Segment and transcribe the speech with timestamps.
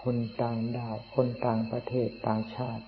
[0.14, 2.84] นต่างดาว คนต่างประเทศต่างชาติ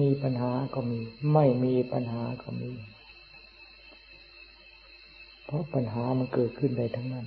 [0.00, 0.98] มีปัญหาก็มี
[1.32, 2.70] ไม่มีปัญหาก็มี
[5.44, 7.26] เพราะปัญหามันเกิดขึ้นได้ทั้งนั้น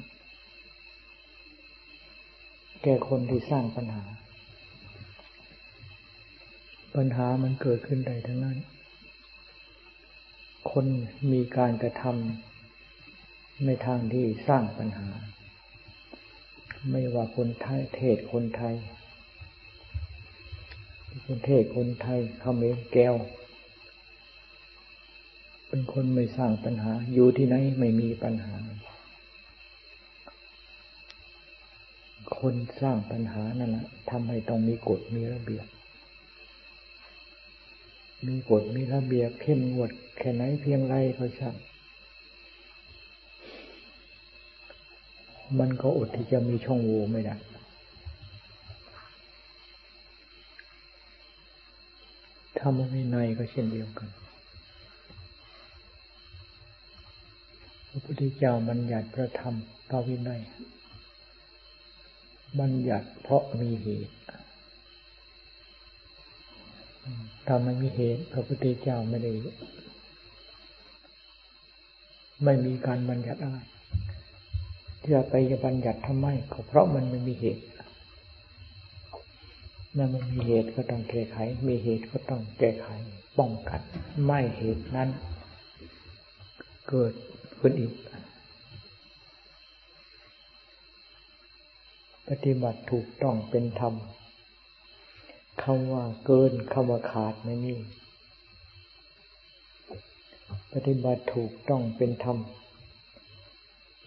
[2.83, 4.03] แก่คนที่สร้างปัญหา
[6.95, 8.57] ปัญหามันเกิดขึ้นได้ทั้งนั้น
[10.71, 10.85] คน
[11.31, 15.07] มีการกระทำในทางที่สร้างปัญหา
[16.89, 18.75] ไม่ว่าคนไทย เทศคนไทย
[21.25, 22.63] คนเทศคนไทยเขาเม
[22.93, 23.15] แก้ว
[25.67, 28.55] เป็นคนไม่สร้างปัญหา อยู่ที่ไหนไม่มีปัญหา
[32.39, 35.65] คนสร้างปัญหานั่นแหละทำให้ต้องมีกฎมีระเบียบ
[38.27, 41.55] มีกฎมีระเบียบเข้มงวดแค่ไหนเพียงไรก็ช่าง
[45.59, 47.35] มันก็อดที่จะมีช่องโหว่ไม่ได้
[52.59, 54.09] ธรรมวินัยก็เช่นเดียวกัน
[57.89, 59.55] พระพุทธเจ้าบัญญัติพระธรรม
[59.89, 60.41] พระวินัย
[62.59, 64.15] บัญญัติเพราะมีเหตุ
[67.47, 69.31] ถ้าไม่มีเหตุ พระพุทธเจ้าไม่ได้
[72.43, 73.59] ไม่มีการบัญญัติอะไร
[75.11, 77.63] ที่เราไปบัญญัติทำไมก็เพราะมันไม่มีเหตุ
[79.97, 82.87] นั่นมันมีเหตุก็ต้องแก้ไข มีเหตุก็ต้องแก้ไข
[83.37, 83.81] ป้องกัน
[84.25, 85.09] ไม่เหตุนั้น
[86.89, 87.13] เกิด
[87.59, 87.93] ขึ้นอีก
[92.29, 93.93] ปฏิบัติถูกต้องเป็นธรรม
[95.63, 97.73] คำว่าเกินคำว่าขาดไม่มี
[100.73, 102.39] ปฏิบัติถูกต้องเป็นธรรม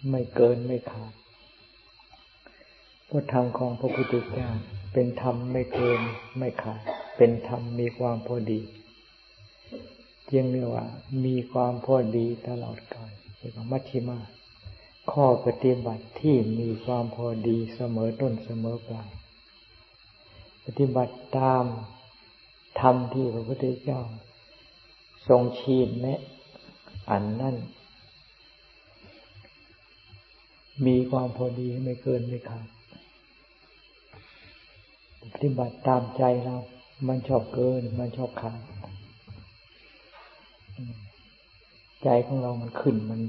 [0.09, 1.13] ไม่เกินไม่ขาด
[3.09, 4.49] พระธรรมของพระพุทธเจ้า
[4.93, 5.99] เป็นธรรมไม่เกิน
[6.37, 6.81] ไม่ขาด
[7.17, 8.61] เป็นธรรมมีความพอดี
[10.25, 10.85] เจียงเรียกว่า
[11.25, 14.19] มีความพอดีตลอดกาลเรียกว่ามัชชิมา
[15.11, 19.09] ข้อปฏิบัติที่มีความพอดีเสมอต้นเสมอปลาย
[20.65, 21.63] ปฏิบัติตาม
[22.81, 24.01] ธรรมที่พระพุทธเจ้า
[25.27, 26.19] ทรงชี้แนะ
[27.11, 27.55] อันนั้น
[30.85, 32.67] มีความพอดีไม่เกินไม่ขาด
[35.31, 36.55] ปฏิบัติตามใจเรา
[37.07, 38.61] มันชอบเกิน มันชอบขาด
[42.03, 43.21] ใจของเรามันขึ้นมัน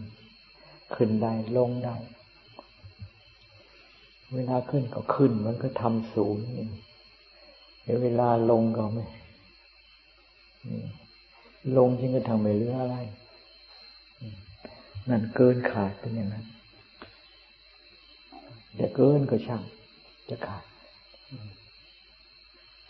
[0.95, 1.97] ขึ้นได้ลงได้
[4.35, 6.37] เวลาขึ้นก็ขึ้น มันก็ทำสูง
[8.03, 9.05] เวลาลงก็ไม่
[11.77, 12.97] ลงจริงก็ทำไม่เหลืออะไร
[15.09, 16.45] นั่นเกินขาดเป็นอย่างนั้น
[18.81, 19.63] จะเกินก็ช่าง
[20.29, 20.65] จะขาด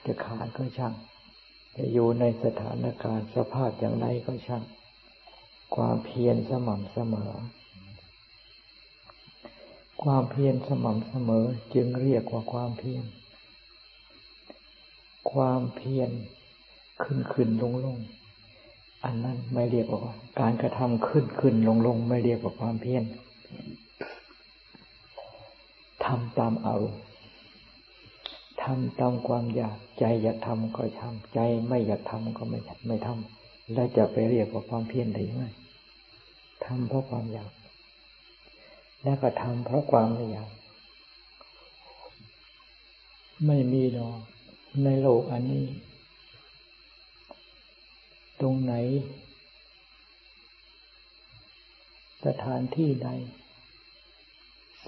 [0.07, 0.95] จะขาดก็ช่าง
[1.77, 4.63] จะอยู่ในสถานการณ์สภาพอย่างไรก็ช่าง
[5.75, 7.33] ความเพียรสม่ำเสมอ
[10.03, 13.05] ความเพียรสม่ำเสมอจึงเรียกว่าความเพียร
[15.33, 16.11] ความเพียร
[17.03, 17.99] ขึ้นขึ้นลงลง
[19.05, 23.03] อันนั้นไม่เรียกว่า การกระทำขึ้นขึ้นลงลงไม่เรียกว่าความเพียร
[26.07, 27.03] ทำตามอารมณ์
[28.63, 35.47] ทำตามความอยากใจอยากทำก็ทำใจไม่อยากทำก็ไม่ไม่ทำแล้วจะไปเรียกว่าความเพียรได้ยังไง
[36.65, 37.53] ทำเพราะความอยาก
[39.03, 40.51] แล้วก็ทำเพราะความไม่อยาก
[43.47, 44.19] ไม่มีหรอก
[44.85, 45.67] ในโลกอันนี้
[48.41, 48.75] ตรงไหน
[52.25, 53.09] สถานที่ใด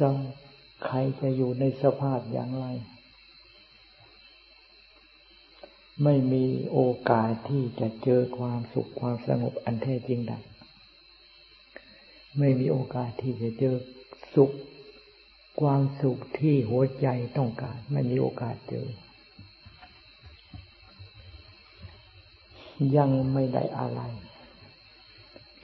[0.01, 0.17] สร้าง
[0.85, 2.67] ใครจะอยู่ในสภาพอย่างไร
[6.05, 6.81] ไม่มีโอ
[7.11, 10.39] กาสที่จะเจอความสุขความสงบอันแท้จริงได้
[12.39, 13.75] ไม่มีโอกาสที่จะเจอ
[14.35, 14.51] สุข
[15.61, 17.07] ความสุขที่หัวใจ
[17.39, 18.87] ต้องการ ไม่มีโอกาสเจอ
[22.97, 24.01] ยังไม่ได้อะไร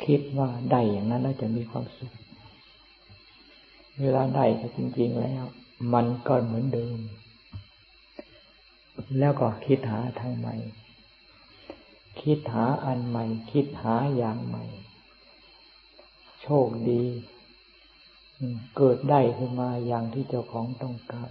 [0.04, 2.12] คิดว่าได้อย่างนั้นน่าจะมีความสุข
[4.00, 5.44] เวลาได้ก็จริงๆแล้ว
[5.92, 6.98] มันก็เหมือนเดิม
[9.18, 10.54] แล้วก็คิดหาทางใหม่
[12.22, 14.64] คิดหาอันใหม่ คิดหาอย่างใหม่
[16.42, 17.02] โชคดี
[18.76, 21.30] เกิดได้ขึ้นมาอย่างที่เจ้าของต้องการ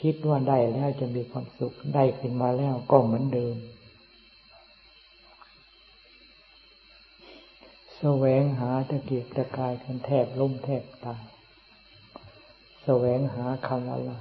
[0.00, 3.56] คิดว่าได้แล้วจะมีความสุขได้ขึ้นมาแล้วก็เหมือนเดิม
[8.06, 11.22] แสวงหาตะเกียบตะกายกันแทบล้มแทบตาย
[12.84, 14.18] แสวงหาคำว่าลา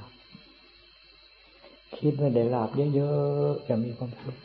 [1.98, 4.38] คิดว่าได้ลาบเยอะๆจะมีความสุข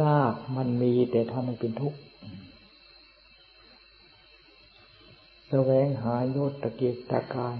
[0.00, 2.00] ลาบมันมีแต่ทำมันเป็นทุกข์
[5.50, 7.56] แสวงหายศตะเกียกตะกาย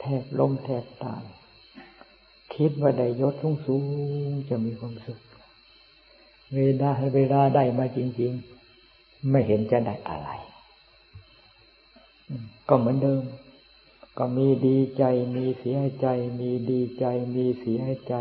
[0.00, 1.24] แทบล้มแทบตาย
[2.56, 3.82] คิดว่าได้ยศสูงสูง
[4.48, 5.18] จะมีความสุข
[6.54, 8.32] เวลาเวลาได้มาจริง
[8.80, 10.30] ๆ ไม่เห็นจะได้อะไร
[12.68, 13.22] ก็เหมือนเดิม
[14.18, 15.04] ก็มีดีใจ
[15.34, 16.06] มีเสียใจ
[16.40, 17.04] มีดีใจ
[17.34, 18.14] มีเสียใจ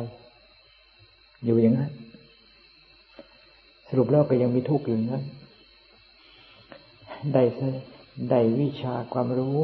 [1.43, 1.91] อยู่อย่างนั้น
[3.87, 5.23] สรุปแล้วก็ยังมีทุกข์อยู่นั้น
[7.33, 7.43] ได้
[8.29, 9.59] ได้วิชาความรู้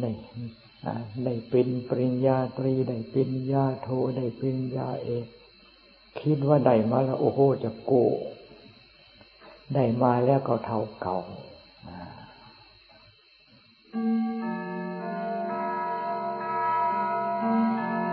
[0.00, 0.10] ได้
[1.24, 5.26] ได้เป็นปริญญาตรีได้เป็นญาโทได้เป็นญาเอก
[6.20, 7.92] คิดว่าได้มาแล้วโอ้โหจะโก
[9.74, 11.18] ได้มาแล้วก็เท่าเก่า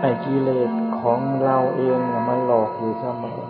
[0.00, 0.70] ไอ้กิเลส
[1.00, 3.42] ของเราเองเนี่ยมันหลอกอยู่เสมอ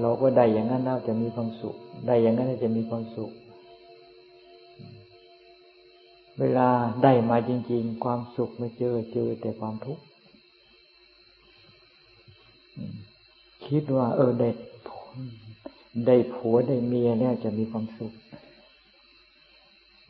[0.00, 1.76] เราก็ได้อย่างนั้นน่าจะมีความสุข
[2.06, 3.30] ได้อย่างนั้นจะมีความสุข
[6.40, 6.68] เวลา
[7.02, 10.04] ได้มาจริง ๆ ความสุขไม่เจอเจอแต่ความทุกข์
[13.66, 14.48] คิดว่า เออได้
[16.06, 18.12] ได้ผัวได้เมียเนี่ยจะมีความสุข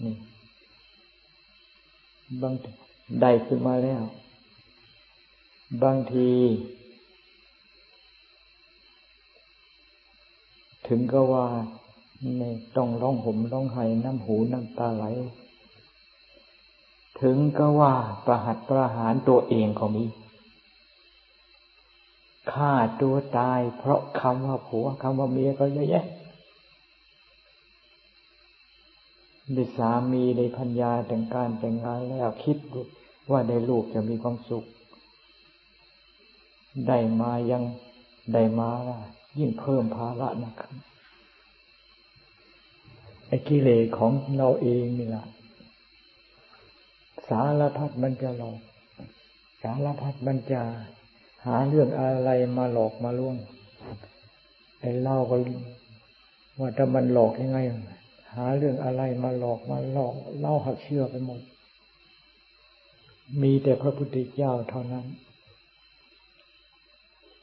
[0.04, 0.14] นี่
[2.42, 2.54] บาง
[3.20, 4.02] ได้ขึ้นมาแล้ว
[5.82, 6.30] บางที
[10.86, 11.46] ถึงก็ว่า
[12.38, 12.42] ใน
[12.76, 15.04] ต้องร้องห่มร้องไห้น้ำหูน้ำตาไหล
[17.22, 17.94] ถึงก็ว่า
[18.26, 20.04] ประหัตประหารตัวเองก็มี
[22.52, 26.06] ฆ่าตัวตาย เพราะคำว่าผัวคำว่าเมียก็เยอะแยะ
[29.54, 32.56] ได้สามีได้พัญญาแต่งการแต่งงานแล้วคิด
[33.30, 34.64] ว่าได้ลูกจะมีความสุข
[36.88, 37.62] ได้มายัง
[38.32, 38.98] ได้มาล่ะ
[39.38, 40.72] ยิ่งเพิ่มภาระนะครับ
[43.26, 45.26] ไอ้กิเลสของเราเองนี่แหละ
[47.28, 48.60] สารพัดมันจะหลอก
[49.62, 50.60] สารพัดมันจะ
[51.46, 53.36] หาเรื่องอะไรมาหลอกมาล่วง
[54.80, 55.36] ไอ้เล่าก็
[56.58, 57.58] ว่าถ้ามันหลอกยังไง
[58.34, 61.40] หาเรื่องอะไรมาหลอกมาหลอกเล่าหักเชื่อไปหมด
[63.42, 65.06] มีแต่พระพุทธเจ้าเท่านั้น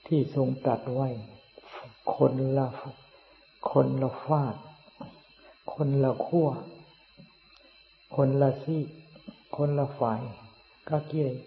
[0.05, 1.09] ที่ทรงตัดไว้
[2.15, 2.67] คนละ
[3.71, 4.55] คนละฟาด
[5.73, 6.49] คนละขั้ว
[8.15, 8.83] คนละซี่
[9.59, 10.21] คนละฝ่าย
[10.89, 11.39] ก็กิเลส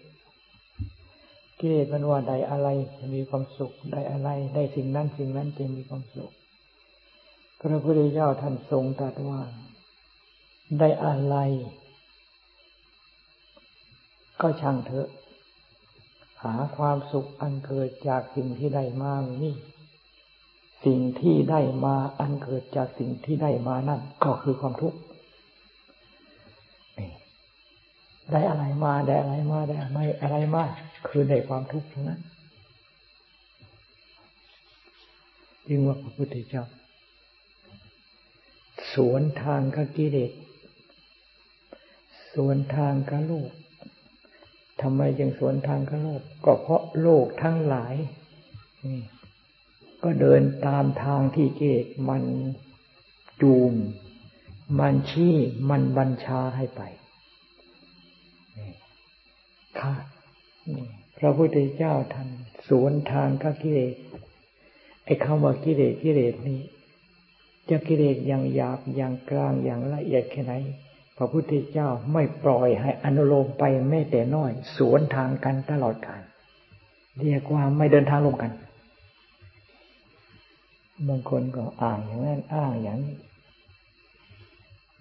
[1.59, 2.67] กิเลสมันว่าได้อะไร
[2.97, 6.31] จะมีความสุขได้อะไร ได้สิ่งนั้นสิ่งนั้นจะมีความสุข
[7.59, 9.41] พระพุทธเจ้าท่านทรงตรัสว่า
[10.79, 11.35] ได้อะไร
[14.41, 15.09] ก็ช่างเถอะ
[16.43, 19.13] หาความสุขอันเกิดจากสิ่งที่ได้มา
[19.43, 19.55] นี่
[20.85, 24.97] สิ่งที่ได้มาอันเกิดจากสิ่งที่ได้มานั่นก็คือความทุกข์
[28.31, 30.63] ได้อะไรมาได้อะไรมาได้ไม่อะไรมา
[31.07, 32.19] คือได้ความทุกข์ทั้งนั้น
[35.67, 36.65] จึงว่าพระพุทธเจ้า
[38.93, 40.31] สวนทางกับกิเลส
[42.33, 43.51] สวนทางกับโลก
[44.81, 47.95] ทำไมจึงสวนทางกับโลก ก็เพราะโลกทั้งหลาย
[48.85, 48.99] นี่
[50.03, 52.23] ก็เดินตามทางที่เกตมัน
[53.41, 53.71] จูง
[54.79, 55.35] มันชี้
[55.69, 56.81] มันบัญชาให้ไป
[59.79, 59.93] ค่ะ
[61.17, 62.29] พระพุทธเจ้าท่าน
[62.67, 63.95] สวนทางกับกิเลส
[65.05, 66.61] ไอ้คำว่ากิเลสกิเลสนี้
[67.69, 70.53] จะกิเลสอย่างหยาบอย่างกลางอย่างละเอียดแค่ไหน
[71.17, 76.21] พระพุทธเจ้าไม่ปล่อยให้อนุโลมไปแม้แต่น้อย สวนทางกันตลอดกาล
[77.19, 78.51] เรียกว่าไม่เดินทางลงกัน
[81.07, 83.17] บางคนก็อ่างอย่างนั้นอ้างอย่างนี้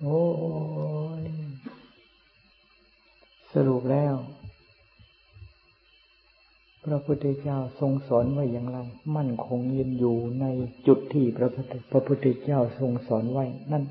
[0.00, 0.21] โอ้
[3.54, 4.14] สรุปแล้ว
[6.85, 8.78] พระพุทธเจ้าทรงสอนไว้อย่างไร
[9.16, 10.47] มั่นคงยืนอยู่ใน
[10.87, 13.85] จุดที่พระพุทธพระพุทธเจ้าทรงสอนไว้ นั่น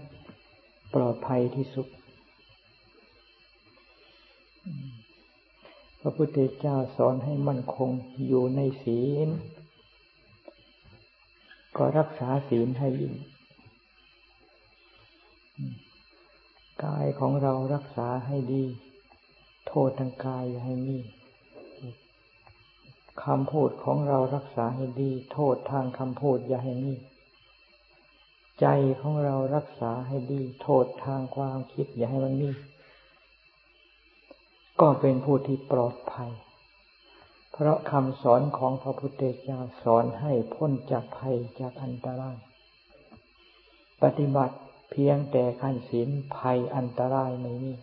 [0.94, 1.88] ปลอดภัยที่สุด
[6.02, 7.90] พระพุทธเจ้าสอนให้มั่นคง
[8.28, 9.30] อยู่ในศีล
[11.78, 13.10] ก็รักษาศีลให้ดี
[16.84, 18.64] กายของเรารักษาให้ดี
[19.74, 21.00] โทษทางกายอย่าให้มี
[23.24, 26.94] คำพูดของเรารักษาให้ดี โทษทางคำพูดอย่าให้มี
[28.62, 28.68] ใจ
[29.02, 32.52] ของเรารักษาให้ดี โทษทางความคิดอย่าให้มันมี
[34.82, 36.32] ก็เป็นผู้ที่ปลอดภัย
[37.52, 42.38] เพราะคำสอนของพระพุทธเจ้าสอนให้พ้นจากภัยจากอันตราย
[44.04, 44.56] ปฏิบัติ
[44.92, 47.74] เพียงแต่ขั้นศีลภัยอันตรายไม่มี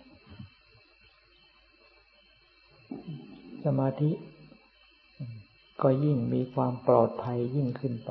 [3.64, 4.10] สมาธิ
[5.82, 8.10] ก็ยิ่งมีความปลอดภัยยิ่งขึ้นไป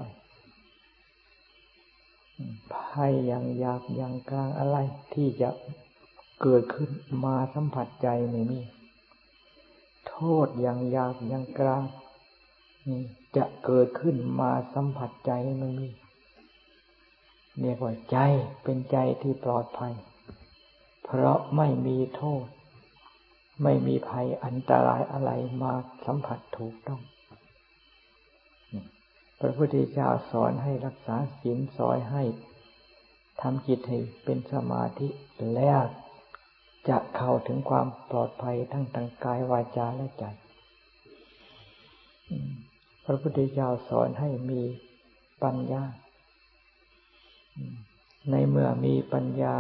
[2.76, 4.78] ภัยอย่างยากอย่างกลางอะไร
[5.14, 5.50] ที่จะ
[6.42, 6.92] เกิดขึ้น
[7.26, 8.60] มาสัมผัสใจไม่มี
[10.08, 11.84] โทษอย่างยากอย่างกลาง
[13.36, 15.90] จะเกิดขึ้นมาสัมผัสใจไม่มี
[17.62, 18.18] เรียกว่าใจ
[18.64, 19.94] เป็นใจที่ปลอดภัย
[21.04, 22.46] เพราะไม่มีโทษ
[23.64, 25.74] ไม่มีภัยอันตรายอะไรมา
[26.06, 27.02] สัมผัสถูกต้อง
[29.40, 32.24] พระพุทธเจ้าสอนให้รักษาศีลสอนให้
[33.42, 35.08] ทำจิตให้เป็นสมาธิ
[35.56, 35.82] แล้ว
[36.90, 40.24] จะเข้าถึงความปลอดภัยทั้งทางกายวาจาและใจ
[43.06, 44.62] พระพุทธเจ้าสอนให้มี
[45.44, 45.84] ปัญญา
[48.32, 49.56] ในเมื่อมีปัญญา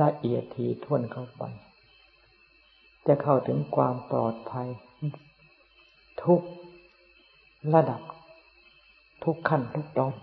[0.00, 1.42] ละเอียดถี่ถ้วนเข้าไป
[3.06, 4.68] จะเข้าถึงความปลอดภัย
[6.24, 6.40] ทุก
[7.74, 8.00] ระดับ
[9.24, 10.14] ทุกขั้นทุกตอน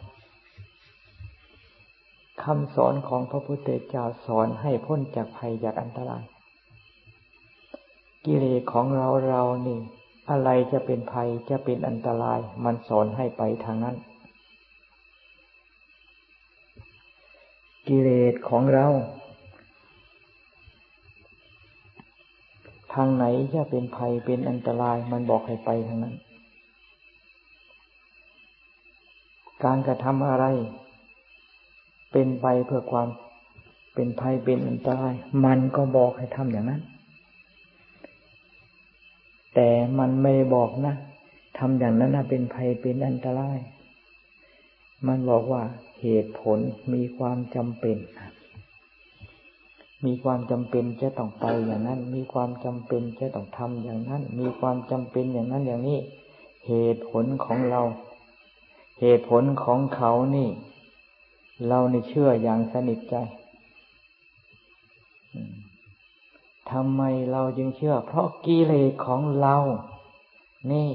[2.44, 6.24] คำสอนของพระพุทธเจ้าสอนให้พ้นจากภัยจากอันตราย
[8.26, 9.80] กิเลสของเราเรานี่
[10.30, 13.96] อะไรจะเป็นภัยจะเป็นอันตราย มันสอนให้ไปทางนั้น
[17.88, 18.88] กิเลสของเรา
[22.94, 26.16] ทางไหนจะเป็นภัยเป็นอันตรายมันบอกให้ไปทางนั้น
[29.64, 30.46] การกระทำอะไร
[32.12, 33.08] เป็นไปเพื่อความ
[33.94, 35.14] เป็นภัยเป็นอันตราย
[35.46, 36.82] มันก็บอกให้ทำอย่างนั้น
[39.56, 39.70] แต่
[40.00, 40.96] มันไม่บอกนะ
[41.60, 43.58] ทำอย่างนั้นนะเป็นภัยเป็นอันตราย
[45.08, 45.64] มันบอกว่า
[46.02, 46.60] เหตุผล
[46.94, 47.98] มีความจำเป็น
[50.06, 56.00] มีความจำเป็นจะต้องไปอย่างนั้น มีความจำเป็นจะต้องทำอย่างนั้น มีความจำเป็นอย่างนั้นอย่างนี้
[56.68, 57.82] เหตุผลของเรา
[59.02, 60.50] เหตุผลของเขานี่
[61.68, 63.16] เราในเชื่ออย่างสนิทใจ
[66.72, 69.56] ทำไมเราจึงเชื่อ เพราะกิเลสของเรา
[70.72, 70.90] นี่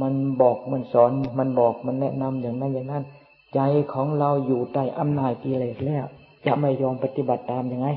[0.00, 3.04] มันบอกมันสอน มันบอกมันแนะนำอย่างนั้นอย่างนั้น
[3.56, 6.06] ใจของเราอยู่ใต้อำนาจกิเลสแล้ว
[6.46, 7.88] จะไม่ยอมปฏิบัติตามยังไง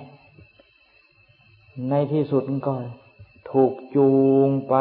[1.89, 2.75] ในที่สุดก็
[3.51, 4.09] ถูกจู
[4.47, 4.75] งไป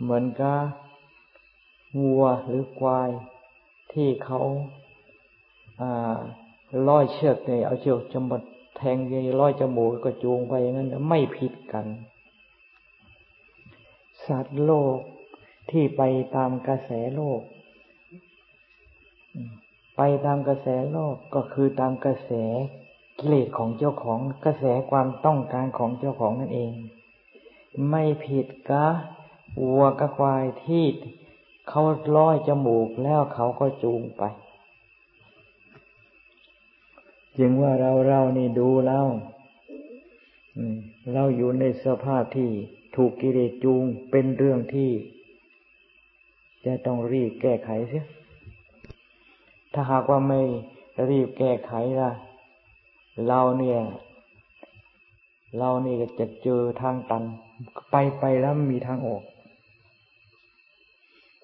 [0.00, 0.58] เหมือนกับ
[1.98, 3.10] วัวหรือควาย
[3.92, 4.40] ที่เขา
[6.88, 8.42] ล่อยเชือกเนี่ยเอาเชือกจมด
[8.76, 11.86] แทงยร้อยจมูกก็จูงไปอย่างนั้นไม่ผิดกัน
[14.26, 14.96] สัตว์โลก
[15.70, 16.02] ที่ไป
[16.36, 17.40] ตามกระแสโลก
[19.96, 22.30] ไปตามกระแสโลกก็คือตามกระแส
[23.18, 26.72] กิเลสของเจ้าของกระแสความต้องการของเจ้าของนั่นเอง
[27.90, 28.86] ไม่ผิดกะ
[29.62, 30.84] วัวกะควายที่
[31.68, 31.82] เขา
[32.16, 34.22] ล้อยจมูกแล้วเขาก็จูงไป
[37.38, 39.00] จึงว่าเราเรานี่ดูเรา
[41.12, 42.50] เราอยู่ในสภาพที่
[42.96, 44.90] ถูกกิเลสจูงเป็นเรื่องที่
[46.64, 48.04] จะต้องรีบแก้ไขเสีย
[49.74, 50.40] ถ้าหากว่าไม่
[51.10, 52.10] รีบแก้ไขล่ะ
[53.26, 53.78] เราเนี่ย
[55.58, 57.22] เรานี่ก็จะเจอทางตัน
[57.90, 59.22] ไปไปแล้วมีทางออก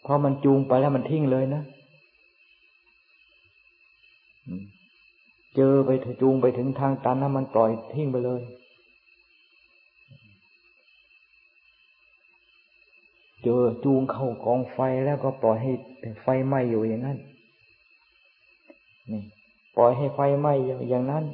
[0.04, 1.62] พอมันจูงไปแล้วมันทิ้งเลยนะ
[5.56, 5.90] เจอไป
[6.20, 8.40] จูงไปถึงทางตันนะมันปล่อยทิ้งไปเลย
[13.44, 15.72] เจอจูงเข้ากองไฟแล้วก็ปล่อยให้
[16.22, 17.18] ไฟไหม้อยู่อย่างนั้น
[19.10, 19.22] นี่
[19.76, 20.52] ปล่อยให้ไฟไหม้
[20.88, 21.24] อย่างนั้น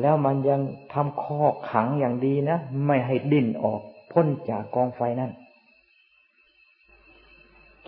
[0.00, 0.60] แล้วมันยัง
[0.92, 1.40] ทำคอ
[1.70, 3.80] ขังอย่างดีนะ ไม่ให้ดิ้นออก
[4.12, 5.30] พ้นจากกองไฟนั่น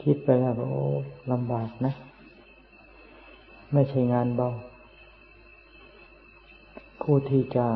[0.01, 0.83] คิดไปแล้วโอ้
[1.33, 1.93] ลำบากนะ
[3.73, 4.49] ไม่ใช่งานเบา
[7.03, 7.67] ผู้ที่จะ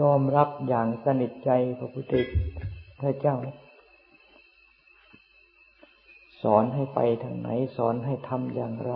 [0.00, 2.12] ยอมรับอย่างสนิทใจพระพุทธ
[3.20, 3.36] เจ้า
[6.44, 8.92] สอนให้ไปทางไหนสอนให้ทำอย่างไร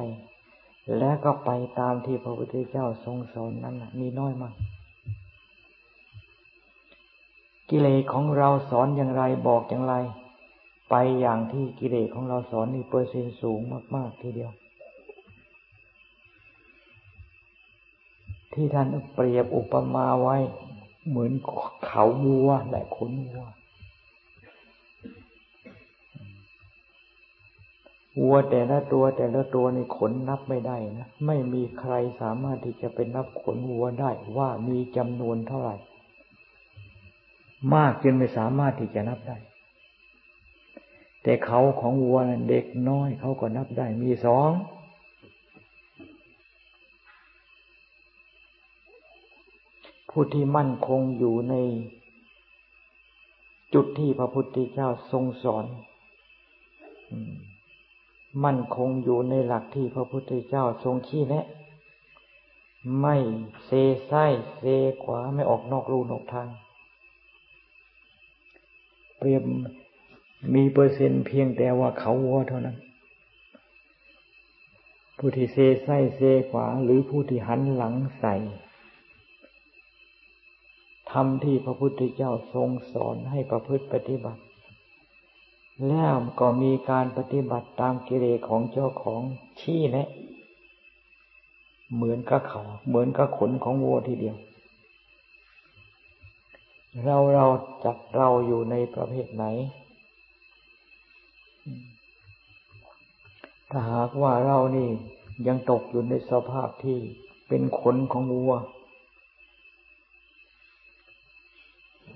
[0.98, 4.54] และก็ไปตามที่พระพุทธเจ้าทรงสอนนั้นมีน้อยมาก
[7.70, 9.94] กิเลสของเราสอนอย่างไรบอกอย่างไร
[10.90, 13.60] ไปอย่างที่กิเลสของเราสอนนี่เปอร์เซ็นต์สูง
[13.94, 14.52] มาก ๆ ทีเดียว
[18.52, 20.36] ที่ท่านเปรียบอุปมาไว้
[21.08, 21.32] เหมือน
[21.86, 23.46] เขาวัวและขนวัว
[28.20, 35.76] วัวแต่ละตัวแต่ละตัวในขนนับไม่ได้นะ ไม่มีใครสามารถที่จะเป็นนับขนวัวได้ว่ามีจำนวนเท่าไหร่
[37.74, 39.36] มากจนไม่สามารถที่จะนับได้
[41.22, 44.50] แต่เขาของวัวนั้นเด็กน้อยเขาก็นับได้มีสอง
[50.10, 51.54] ผู้ที่มั่นคงอยู่ใน
[53.74, 55.64] จุดที่พระพุทธเจ้าทรงสอน
[57.10, 57.47] มั่
[58.44, 61.46] มันคงอยู่ในหลักที่พระพุทธเจ้าทรงชี้แนะ
[63.00, 63.16] ไม่
[63.66, 63.70] เซ
[64.06, 64.24] ไส้
[64.58, 64.64] เซ
[65.02, 66.48] ขวาไม่ออกนอกรูนอกทาง
[69.18, 69.42] เปรียบ
[70.54, 72.76] มีเปอร์เซ็นต์เพียงแต่ว่าเขาวัวเท่านั้น
[75.18, 76.20] ผู้ที่เซไส้เซ
[76.50, 78.34] ขวาหรือผู้ที่หันหลังใส่
[81.10, 84.40] ทำที่พระพุทธเจ้าทรงสอนให้ประพฤติปฏิบัติ
[85.86, 89.22] แล้วก็มีการปฏิบัติตามกิเลสของเจ้าของ
[89.60, 90.08] ชี้แนะ
[91.94, 94.36] เหมือนกับเขา เหมือนกับขนของวัวทีเดียว
[97.04, 97.46] เราเรา
[97.84, 99.44] จัดเราอยู่ในประเภทไหน
[103.70, 104.88] ถ้าหากว่าเรานี่
[105.46, 106.98] ยังตกอยู่ในสภาพที่
[107.48, 108.52] เป็นขนของวัว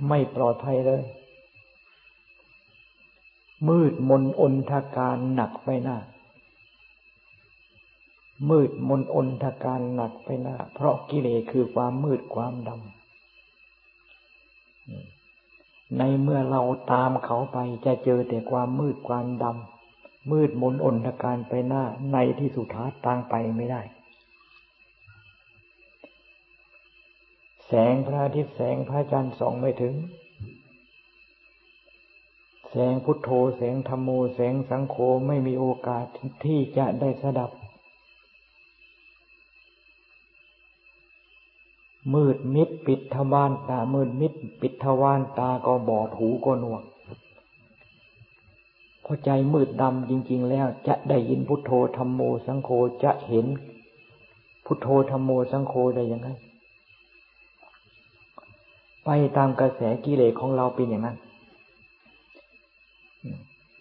[0.09, 1.03] ไม่ปลอดภัยเลย
[3.69, 5.99] มืดมนอนทการหนักไปหน้า
[8.51, 12.81] มืดมนอนทการหนักไปหน้า เพราะกิเลสคือความมืดความดำ
[15.99, 23.83] ในเมื่อเราตามเขาไปจะเจอแต่ความมืดความดำ มืดมนอนทการไปหน้า ในที่สุดท้ายตางไปไม่ได้
[27.67, 29.95] แสงพระอาทิตย์แสงพระจันทร์ส่องไม่ถึง
[32.75, 36.05] แสงพุทโธแสงธรรมโมแสงสังโฆไม่มีโอกาส
[36.45, 37.51] ที่จะได้สดับ
[42.15, 46.83] มืดมิดปิดทวารตา มืดมิดปิดทวารตาก็บอดหูก็หนวก
[49.05, 52.71] พอใจมืดดำจริง ๆ แล้วจะได้ยินพุทโธธรรมโมสังโฆ
[53.05, 53.47] จะเห็น
[54.67, 56.29] พุทโธธรรมโมสังโฆได้ยังไง
[59.05, 61.19] ไปตามกระแสกิเลสของเราเป็นอย่างนั้น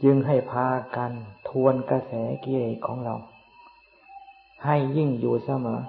[0.04, 1.12] จึงให้พากัน
[1.50, 3.16] ทวนกระแสกิเลสของเรา
[4.66, 5.82] ให้ยิ่งอยู่เสมอ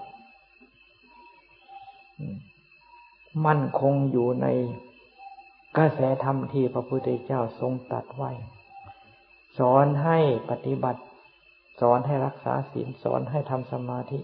[3.47, 4.47] มั่นคงอยู่ใน
[5.77, 8.31] กระแสธรรมที่พระพุทธเจ้าทรงตัดไว้
[9.59, 10.19] สอนให้
[10.51, 11.01] ปฏิบัติ
[11.81, 14.19] สอนให้รักษาศีลสอนให้ทำสมาธิ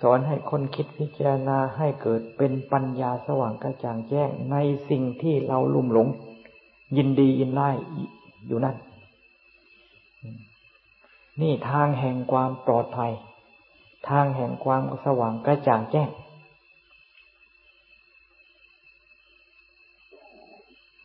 [0.00, 4.56] สอนให้คนคิดพิจารณาให้เกิดเป็นปัญญาสว่างกระจ่างแจ้งใน
[4.88, 6.08] สิ่งที่เราลุ่มหลง
[6.96, 7.70] ยินดียินไล่
[8.46, 8.76] อยู่นั่น
[11.40, 13.12] นี่ทางแห่งความปลอดภัย
[14.08, 16.10] ทางแห่งความสว่างกระจ่างแจ้ง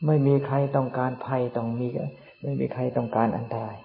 [0.05, 1.87] ไม่มีใครต้องการภัยต้องมี
[2.43, 3.77] ไม่มีใครต้องการอันตราย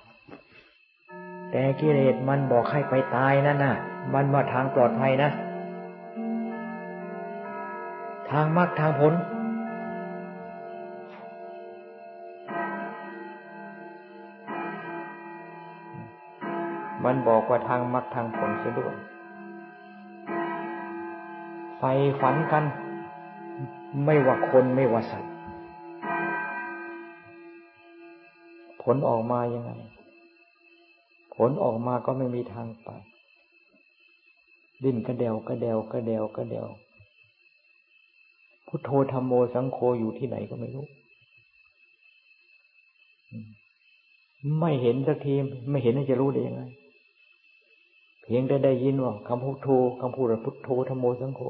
[1.50, 3.76] แต่กิเลสมันบอกให้ไปตายนั่นน่ะ
[4.14, 5.30] มันมาทางปลอดภัยนะ
[8.30, 9.12] ทางมรรคทางผล
[17.04, 18.94] มันบอกว่าทางมรรคทางผลเสียด้วย
[21.78, 21.82] ไฟ
[22.20, 22.64] ฝันกัน
[24.04, 25.32] ไม่ว่าคนไม่ว่าสัตว์
[28.82, 29.70] ผลออกมายังไง
[31.34, 32.88] ผลออกมาก็ไม่มีทางไป
[34.82, 36.66] ดิ้นกระเดวกระเดวกระเดวกระเดว
[38.66, 40.86] พุทโธธรรมโมสังโฆอยู่ที่ไหนก็ไม่รู้
[44.60, 45.34] ไม่เห็นสักที
[45.70, 46.62] ไม่เห็นจะรู้ได้ยังไง
[48.24, 49.68] เพียงแต่ได้ยินว่าคำพุทโธ
[50.00, 51.40] คำพูดพุทโธธรรมโมสังโฆ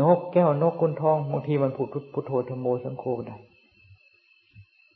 [0.00, 3.36] นกแก้วนกกุนทองบางทีมันพูดพุทโธธรรมโมสังโฆได้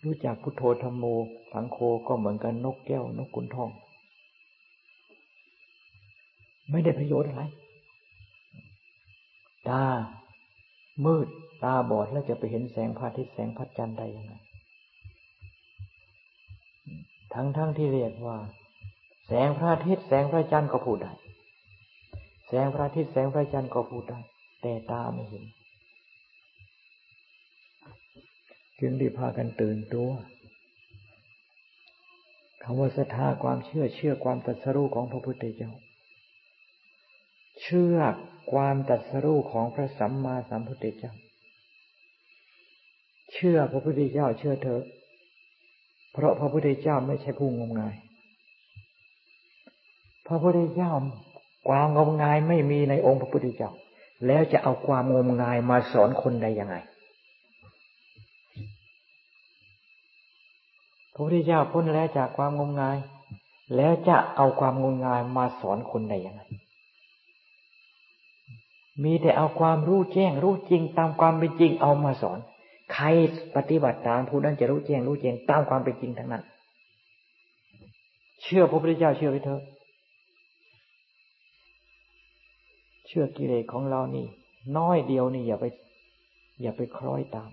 [0.05, 1.05] รู้จักพุทโธธรรมโม
[1.53, 3.71] สังโฆก็เหมือนกันนกแก้วนกกุนทอง
[6.71, 7.43] ไม่ได้ประโยชน์อะไร
[9.69, 9.85] ตา
[11.05, 11.29] มืด
[11.65, 14.35] ตาบอดแล้วจะไปเห็นแสงพระอาทิตย์แสงพระจันทร์ได้ยังไง
[17.35, 18.39] ทั้งทั้งที่เรียกว่า
[19.33, 21.13] แสงพระอาทิตย์แสงพระจันทร์ก็พูดได้
[22.49, 24.19] แสงพระอาทิตย์แสงพระจันทร์ก็พูดได้
[24.63, 25.45] แต่ตาไม่เห็น
[28.81, 30.11] จึงได้พากันตื่นตัว
[32.63, 35.71] คำว่าศรัทธาความเชื่อเชื่อความตัดสรู้ของพระพุทธเจ้า
[37.63, 37.97] เชื่อ
[38.53, 41.13] ความตัดสรู้ของพระสัมมาสัมพุทธเจ้า
[43.33, 44.85] เชื่อพระพุทธเจ้าเชื่อเถอะ
[46.13, 47.95] เพราะพระพุทธเจ้าไม่ใช่ผู้งมงาย
[50.33, 50.93] พระพุทธเจ้า
[51.69, 53.71] ความงมงายไม่มีในองค์พระพุทธเจ้า
[54.27, 56.77] แล้วจะเอาความงมงายมาสอนคนได้ยังไง
[61.15, 62.97] พระพุทธเจ้าพ้นแล้วจากความงมงาย
[63.77, 66.43] แล้วจะเอาความงมงายมาสอนคนได้ยังไง
[69.05, 72.39] มีแต่เอาความรู้แจ้ง รู้จริงตามความเป็นจริงเอามาสอน
[72.93, 73.07] ใคร
[73.57, 76.43] ปฏิบัติตามผู้นั้นจะรู้แจ้งรู้แจ้งตามความเป็นจริงทั้งนั้น
[78.43, 79.63] เชื่อพระพุทธเจ้าเชื่อไปเถอะ
[83.13, 84.27] เชื่อกิเลสของเรานี่
[84.79, 85.65] น้อยเดียวนี่อย่าไป
[86.63, 87.51] อย่าไปคล้อยตาม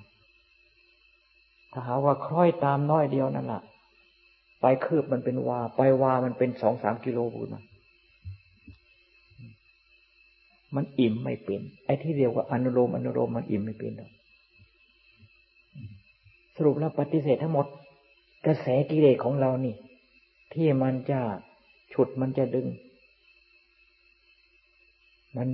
[1.71, 3.61] ถ้าหาว่าคล้อยตามน้อยเดียวนั่นแหละ
[4.61, 7.61] ไปคืบมันเป็นวา ไปวามันเป็นสองสามกิโลพูดมา
[10.75, 14.11] มันอิ่มไม่เป็น ไอ้ที่เรียกว่าอนุโลมอนุโลมมันอิ่มไม่เป็นหรอก
[16.55, 17.65] สรุปแล้วปฏิเสธทั้งหมด
[18.45, 19.75] กระแสกิเลสของเรานี่
[20.53, 21.19] ที่มันจะ
[21.93, 22.67] ฉุดมันจะดึง
[25.37, 25.49] มัน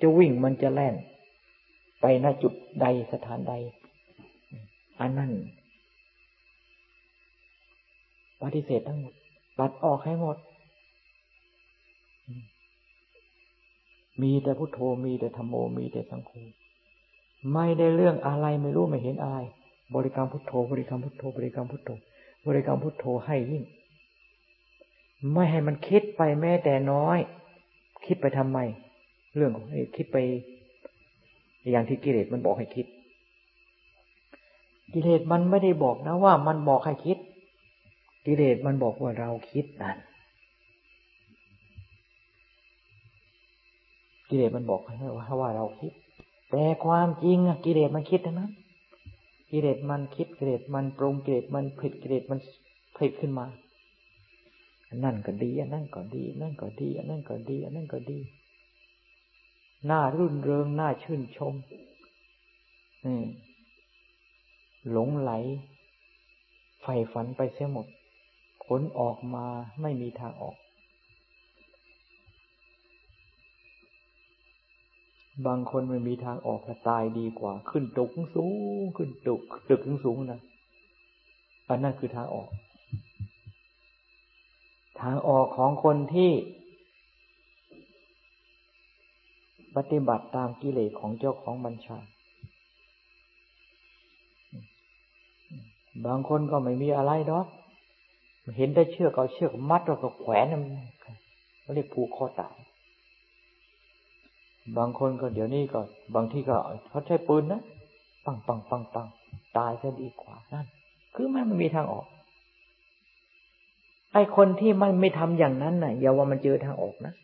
[0.00, 0.94] จะวิ่งมันจะแล่น
[2.00, 3.54] ไปณจุดใดสถานใด
[5.00, 5.30] อันนั้น
[8.42, 9.14] ปฏิเสธทั้งหมด
[9.58, 10.36] ปัดออกให้หมด
[14.22, 16.30] มีแต่พุโทโธมีแต่ธรรมโมมีแต่สังโฆ
[17.52, 19.38] ไม่ได้เรื่องอะไรไม่รู้ไม่เห็นอะไร
[19.94, 21.90] บริกรรมพุทโธ บริกรรมพุทโธ บริกรรมพุทโธ
[22.46, 23.64] บริกรรมพุทโธให้ยิ่ง
[25.32, 27.18] ไม่ให้มันคิดไปแม้แต่น้อย
[28.06, 28.58] คิดไปทำไม
[29.36, 29.66] เรื่องของ
[29.96, 30.18] คิดไป
[31.70, 32.86] อย่างที่กิเลสมันบอกให้คิด
[34.92, 37.18] กิเลสมันไม่ได้บอกนะว่ามันบอกให้คิด
[38.26, 39.98] กิเลสมันบอกว่าเราคิดนั่น
[44.28, 45.06] กิเลสมันบอกให้
[45.40, 45.92] ว่าเราคิด
[46.50, 48.48] แต่ความจริงอะกิเลสมันคิดนะ
[49.50, 52.38] กิเลสมันคิดกิเลสมันปรุงกิเลสมันผิดกิเลสมัน
[52.96, 53.46] ผลิตขึ้นมา
[55.04, 58.18] นั่นก็ดีอันนั่นก็ดี นั่นก็ดีอันนั่นก็ดีอันนั่นก็ดี
[59.90, 61.54] น้ารื่นเริงหน้าชื่นชม
[63.04, 63.20] นี่
[64.90, 65.32] หลงไหล
[66.82, 67.86] ใฝ่ฝันไปเสียหมด
[68.64, 69.46] ผลออกมา
[69.80, 70.56] ไม่มีทางออก
[75.46, 78.46] บางคนไม่มีทางออกจะตายดีกว่า ขึ้นตึกสู
[78.80, 80.40] ง ขึ้นตึกตึกสูงนะ
[81.68, 82.48] อันนั้นคือทางออก
[85.00, 86.30] ทางออกของคนที่
[89.76, 91.98] ปฏิบัติตามกิเลสของเจ้าของบัญชา
[96.06, 97.46] บางคนก็ไม่มีอะไรดอก
[98.56, 100.46] เห็นได้เชือกเอาเชือกมัดแล้วก็แขวน
[101.64, 102.56] มันเรียกผูกคอตาย
[104.76, 105.80] บางคนก็เดี๋ยวนี้ก็
[106.14, 106.56] บางที่ก็
[106.88, 107.60] เขาใช้ปืนนะ
[108.24, 109.06] ปังปังปังปัง
[109.56, 110.66] ตายจะดีกว่านั่น
[111.14, 112.06] คือมันไม่มีทางออก
[114.12, 117.14] ไอ้คนที่มันไม่ทำอย่างนั้นน่ะอย่าว่ามันเจอทางออกนะ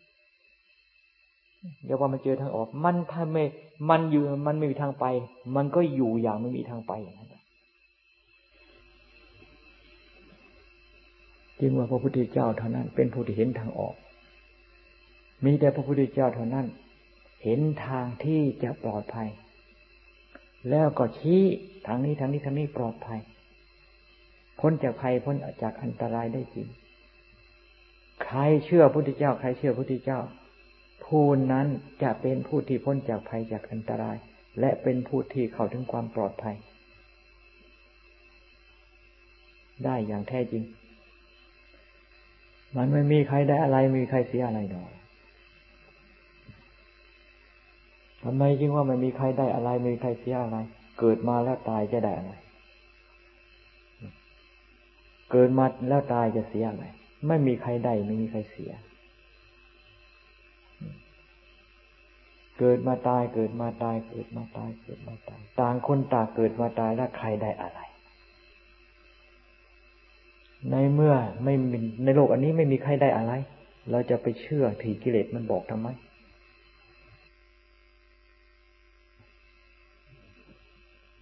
[1.85, 3.43] อย่าว่ามันเจอทางออก มันถ้าไม่
[3.89, 5.05] มันอยู่มันไม่มีทางไป
[5.55, 7.29] มันก็อยู่อย่างไม่มีทางไปอย่างนั้น
[11.59, 13.95] จึงว่าพระพุทธเจ้าเท่านั้น เป็นผู้ที่เห็นทางออก
[15.45, 16.65] มีแต่พระพุทธเจ้าเท่านั้น
[17.43, 19.29] เห็นทางที่จะปลอดภัย
[20.69, 21.41] แล้วก็ชี้
[21.87, 23.19] ทางนี้ทางนี้ทางนี้ปลอดภัย
[24.59, 26.67] พ้นจากภัยพ้นจากอันตรายได้จริง
[28.23, 30.19] ใครเชื่อพระพุทธเจ้า ใครเชื่อพระพุทธเจ้า
[31.11, 31.67] ผู้นั้น
[32.03, 34.17] จะเป็นผู้ที่พ้นจากภัยจากอันตราย
[34.59, 36.55] และเป็นผู้ที่เข้าถึงความปลอดภัย
[39.85, 40.63] ได้อย่างแท้จริง
[42.77, 44.91] มันไม่มีใครได้อะไรมีใครเสียอะไรหรอก
[48.23, 50.57] ทำไมจึงว่าไม่มีใครได้อะไรมีใครเสียอะไร
[50.99, 52.31] เกิดมาแล้วตายจะได้อะไร
[55.31, 56.85] เกิดมาแล้วตายจะเสียอะไร
[57.27, 58.71] ไม่มีใครได้ไม่มีใครเสีย
[62.63, 67.79] เกิดมาตายเกิดมาตายเกิดมาตายเกิดมาตาย ต่างคนต่างเกิดมาตายแล้วใครได้อะไร
[70.69, 71.53] ในเมื่อไม่
[72.03, 73.33] ในโลกอันนี้ไม่มีใครได้อะไร
[73.91, 75.87] เราจะไปเชื่อถีกิเลสมันบอกทำไม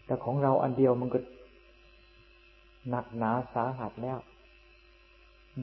[0.06, 1.20] แต่ของเราอันเดียวมันก็
[2.90, 4.18] หนักหนาสาหัสแล้ว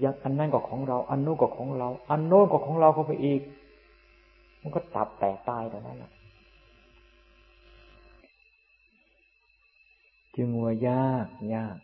[0.05, 3.43] ยังอันนั้นก็ของเรา อันโน้นก็ของเรา อันโน้นก็ของเราเข้าไปอีก
[4.67, 6.13] มันก็ตับแตกตายแต่นั้นแหละ
[10.37, 11.79] จึงว่ายากยาก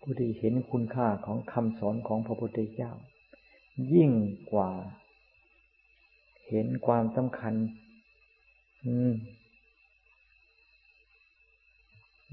[0.00, 2.92] ผู้ที่เห็นคุณค่าของคำสอนของพระพุทธเจ้า
[3.94, 4.10] ยิ่ง
[4.52, 4.70] กว่า
[6.48, 7.54] เห็นความสำคัญ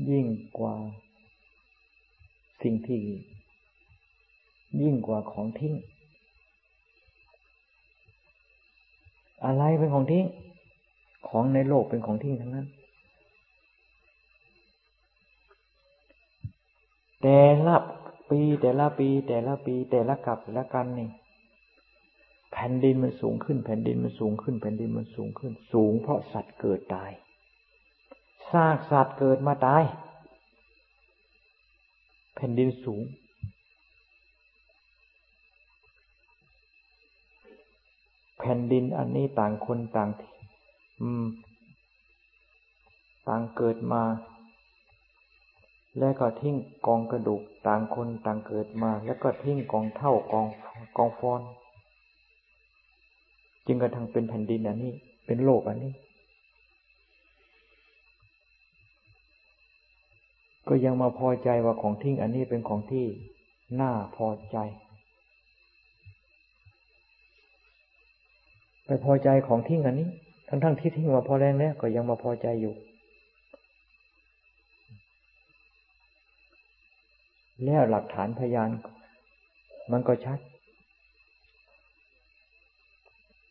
[0.10, 0.26] ยิ่ง
[0.58, 0.76] กว่า
[2.64, 3.02] สิ่งที่
[4.82, 5.76] ยิ่งกว่าของทิ้ง
[9.46, 10.26] อะไรเป็นของทิ้ง
[11.28, 12.68] ของในโลกเป็นของทิ้งทั้งนั้น
[17.22, 17.76] แต่ละ
[18.30, 21.10] ปี แต่ละปี แต่ละปี แต่ละกับละกันนี่
[22.52, 27.12] แผ่นดินมันสูงขึ้น แผ่นดินมันสูงขึ้น แผ่นดินมันสูงขึ้น สูงเพราะสัตว์เกิดตาย
[28.52, 29.84] ซากสัตว์เกิดมาตาย
[32.36, 33.04] แผ่นดินสูง
[38.44, 40.10] แผ่นดินอันนี้ต่างคนต่าง
[43.28, 44.04] ต่างเกิดมา
[46.00, 46.56] แล้วก็ทิ้ง
[46.88, 50.48] กองกระดูกต่างคนต่างเกิดมา แล้วก็ทิ้งกองเท่ากอง
[50.98, 51.42] กองฟอน
[53.66, 54.92] จึงกระทั่งเป็นแผ่นดินอันนี้
[55.26, 55.94] เป็นโลกอันนี้
[60.68, 63.06] ก็ยังมาพอใจว่าของทิ้งอันนี้เป็นของที่
[63.82, 64.58] น่าพอใจ
[68.94, 70.10] ไปพอใจของทิ้งอันนี้
[70.48, 72.74] ทั้งๆทที่ทิ้งมาพอแรงแล้วก็ยังมาพอใจอยู่
[77.66, 78.70] แล้วหลักฐานพยาน
[79.92, 80.40] มันก็ชัด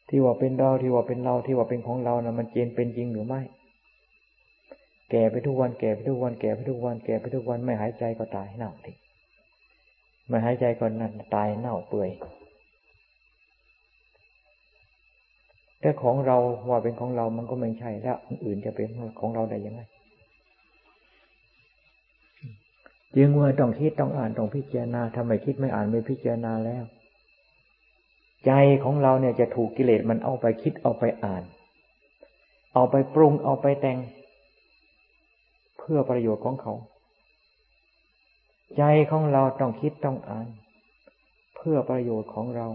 [0.08, 3.40] ที่ว่าเป็นเราที่ว่าเป็นเราที่ว่าเป็นของเรานะมันเจนเป็นจริงหรือไม่
[5.10, 8.92] แก่ไปทุกวันแก่ไปทุกวันแก่ไปทุกวันแก่ไปทุกวันไม่หายใจก็ตายเน่าที
[10.28, 12.10] ไม่หายใจก็นั่นตายเน่าเปื่อย
[15.82, 16.36] แต่ของเรา
[16.68, 18.88] ว่าเป็นของเรามันก็ไม่ใช่แล้วคนอื่นจะเป็น
[19.20, 19.80] ของเราได้ยังไง
[23.16, 26.84] จึงว่าต้องคิดต้องอ่านต้องพิจารณาทำไมคิดไม่อ่านไม่พิจารณาแล้ว
[28.46, 28.52] ใจ
[28.84, 31.42] ของเราเนี่ยจะถูกกิเลสมันเอาไปคิดเอาไปอ่าน
[32.74, 33.98] เอาไปปรุงเอาไปแต่ง
[35.78, 36.74] เพื่อประโยชน์ของเขา
[38.76, 40.46] ใจของเราต้องคิดต้องอ่าน
[41.56, 42.66] เพื่อประโยชน์ของเรา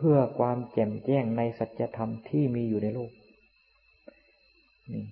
[0.00, 3.10] เพื่อความแจ่มแจ้งในสัจธรรมที่มีอยู่ในโลก
[4.92, 5.04] นี่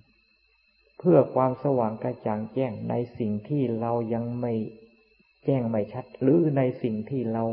[0.99, 4.53] เพื่อความสว่างกระจ่างแจ้งในสิ่งที่เรายังไม่
[5.45, 7.43] แจ้งไม่ชัด หรือในสิ่งที่เรา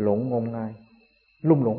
[0.00, 0.72] หลงงมงาย
[1.48, 1.78] ลุ่มหลง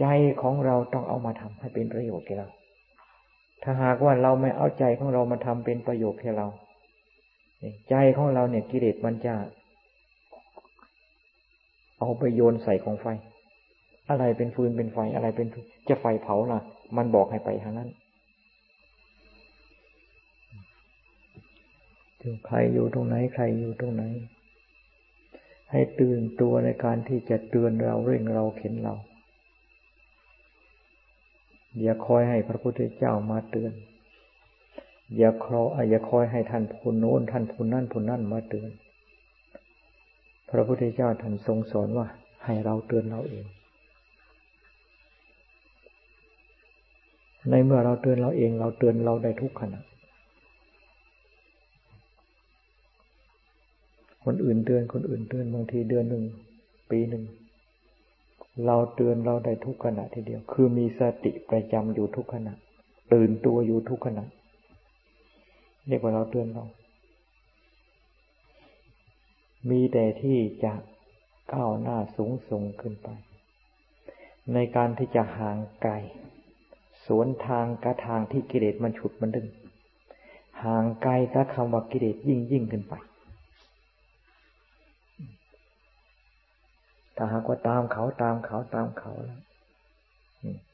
[0.00, 0.06] ใจ
[0.42, 2.48] ของเราต้องเอามาทำให้เป็นประโยชน์แก่เรา
[3.62, 6.48] ถ้าหากว่าเราไม่เอาใจของเรามาทำเป็นประโยชน์แก่เรา
[7.90, 9.34] ใจของเราเนี่ยกิเลสมันจะ
[11.98, 13.06] เอาไปโยนใส่ของไฟ
[14.10, 15.46] อะไรเป็นฟืนเป็นไฟอะไรเป็น
[15.88, 16.60] จะไฟเผาล่ะ
[16.96, 17.90] มันบอกให้ไปทางนั้น
[22.46, 24.02] ใครอยู่ตรงไหนใครอยู่ตรงไหน
[25.70, 28.94] ให้ตื่นตัวในการที่จะเตือนเราเร่งเราเข็นเรา
[31.80, 33.72] อย่าคอยให้พระพุทธเจ้ามาเตือน
[35.16, 38.70] อย่าคออย่าคอยให้ท่านผู้โน้นท่านผู้นั่นผู้นั่นมาเตือน
[40.50, 42.06] พระพุทธเจ้าท่านทรงสอนว่า
[42.44, 43.44] ให้เราเตือนเราเอง
[47.50, 49.80] ในเมื่อเราเตือนเราเอง เราเตือนเราได้ทุกขณะ
[54.24, 56.24] คนอื่นเตือนคนอื่นเตือนบางทีเดือนหนึ่ง
[56.90, 57.24] ปีหนึ่ง
[58.66, 62.54] เราเตือนเราได้ทุกขณะทีเดียว คือมีสติประจำอยู่ทุกขณะ
[63.12, 64.24] ตื่นตัวอยู่ทุกขณะ
[65.88, 66.64] เรียกว่าเราเตือนเรา
[69.70, 70.72] มีแต่ที่จะ
[71.52, 73.08] ก้าวหน้าสูงส่งขึ้นไป
[74.52, 75.92] ในการที่จะห่างไกล
[77.06, 79.46] สวนทางกระทางที่กิเลสมันฉุดมันดึง
[80.64, 82.94] ห่างไกลกับคำว่ากิเลสยิ่งยิ่งขึ้นไป
[87.16, 89.40] ถ้าหากว่าตามเขาตามเขาตามเขาแล้ว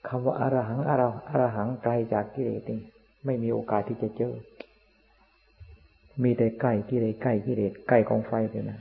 [0.08, 2.80] คำว่าอารหังอารอารหังไกลจากกิเลสนี่
[3.24, 4.34] ไม่มีโอกาสที่จะเจอ
[6.22, 8.80] มีแต่ใกล้กิเลสใกล้กิเลสใกล้กองไฟเลยนะ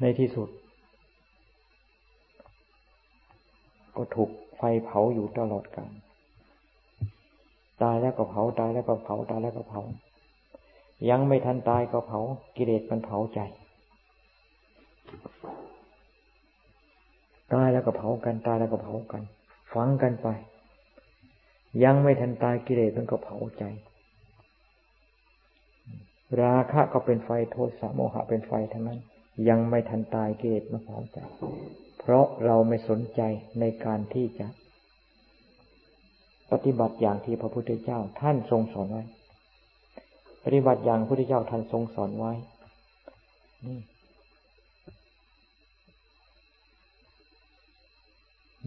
[0.00, 0.48] ในที่สุด
[3.96, 5.92] ก็ถูกไฟเผาอยู่ตลอดกาล
[7.82, 9.82] ตายแล้วก็เผาตายแล้วก็เผาตายแล้วก็เผา
[11.10, 12.20] ยังไม่ทันตายก็เผา
[12.56, 13.40] กิเลสมันเผาใจ
[17.52, 19.22] ตายแล้วก็เผากันตายแล้วก็เผากัน
[19.72, 20.28] ฝังกันไป
[21.84, 23.64] ยังไม่ทันตายกิเลสมันก็เผาใจ
[26.40, 29.00] ราคะก็เป็นไฟโทสะโมหะเป็นไฟทั้งนั้น
[29.48, 31.18] ยังไม่ทันตายกิเลสมันเผาใจ
[32.00, 33.20] เพราะเราไม่สนใจ
[33.60, 34.46] ในการที่จะ
[36.52, 39.04] ปฏิบัติอย่างที่พระพุทธเจ้าท่านทรงสอนไว้
[40.44, 42.32] ปฏิบัติอย่างพระพุทธเจ้าท่านทรงสอนไว้
[43.66, 43.78] นี่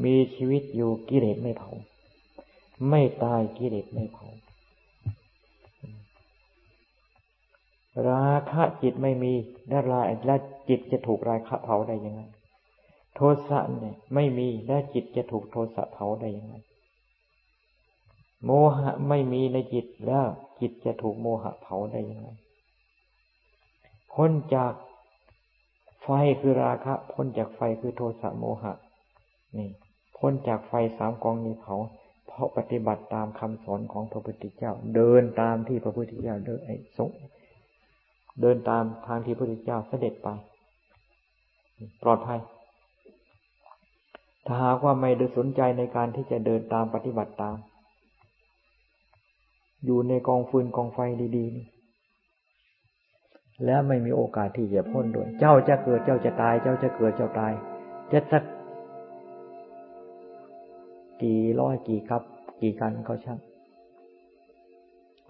[0.04, 1.72] มีชีวิตอยู่กิเลสไม่เผา
[2.90, 4.28] ไม่ตายกิเลสไม่เผา
[8.10, 9.34] ราคะจิตไม่มี
[9.70, 12.22] แล้วลายแล้วจิตจะถูกราคะเผาได้ยังไง
[13.16, 16.56] โทสะเนี่ยไม่มีแล้วจิตจะถูกโทสะเผาได้ยังไง
[18.46, 20.28] โมหะไม่มีในจิตแล้ว
[20.60, 22.28] จิตจะถูกโมหะเผาได้ยังไง
[24.14, 24.74] พ้นจาก
[26.04, 28.74] ไฟคือราคะ พ้นจากไฟคือโทสะโมหะ
[29.58, 29.70] นี่
[30.18, 31.76] พ้นจากไฟสามกองนี้เผา
[32.28, 37.12] เพราะปฏิบัติตามคำสอนของพระพุทธเจ้า เดินตามที่พระพุทธเจ้าเดินไอ้สง
[38.42, 40.28] เดินตามทางที่พระพุทธเจ้าเสด็จไป
[42.04, 42.40] ปลอดภัย
[44.46, 47.58] ถ้าหากว่าไม่ได้สนใจในการที่จะเดินตามปฏิบัติตาม
[49.86, 51.00] อยู่ในกองฟืนกองไฟ
[51.38, 51.66] ดีๆนี่
[53.66, 57.54] แล้วไม่มีโอกาสที่จะพ้นด้วย เจ้าจะเกิดเจ้าจะตาย เจ้าจะเกิดเจ้าตาย
[58.12, 58.44] จะสัก
[61.22, 62.24] กี่ร้อยกี่กับ
[62.62, 63.40] กี่กันเขาช่าง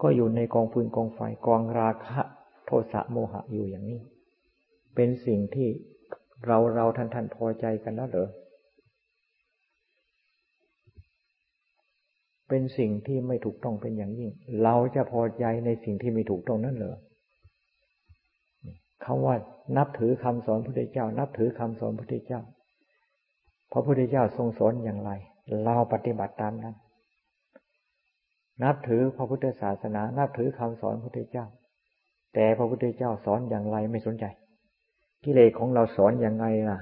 [0.02, 2.20] ก็อยู่ในกองฟืนกองไฟกองราคะ
[2.66, 4.00] โทสะโมหะอยู่อย่างนี้
[4.94, 5.68] เป็นสิ่งที่
[6.46, 8.28] เราเราท่านท่านพอใจกันแล้วเหรอ
[12.48, 14.30] เป็นสิ่งที่ไม่ถูกต้องเป็นอย่างยิ่ง
[14.62, 16.96] เราจะพอใจในสิ่งที่ไม่ถูกต้องนั่นเหรอ
[19.04, 19.34] คำว่า
[19.76, 22.40] นับถือคำสอนพระพุทธเจ้า นับถือคำสอนพระพุทธเจ้า
[23.72, 25.10] พระพุทธเจ้าทรงสอนอย่างไร
[25.64, 26.76] เราปฏิบัติตามนั้น
[28.62, 31.46] นับถือพระพุทธศาสนา นับถือคำสอนพระพุทธเจ้า
[32.38, 34.24] แต่พระพุทธเจ้าสอนอย่างไรไม่สนใจ
[35.24, 36.78] กิเลสของเราสอนอย่างไงล่ะ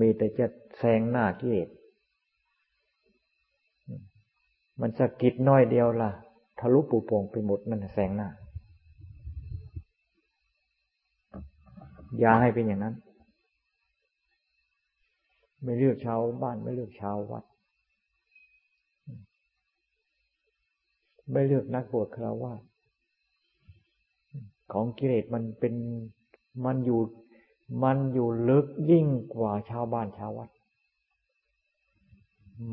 [0.00, 0.46] มีแต่จะ
[0.78, 1.68] แซงหน้ากิเลส
[4.80, 6.10] มันสะกิดน้อยเดียวล่ะ
[6.58, 8.28] ทะลุปูโป่งไปหมดนั่นแซงหน้า
[12.18, 12.94] อย่าให้เป็นอย่างนั้น
[15.62, 17.44] ไม่เลือกชาวบ้านไม่เลือกชาววัด
[21.32, 22.62] ไม่เลือกนักบวชคราวาส
[24.72, 25.74] ของกิเลสมันเป็น
[26.64, 27.00] มันอยู่
[27.82, 30.50] มันอยู่ลึกยิ่งกว่าชาวบ้านชาววัด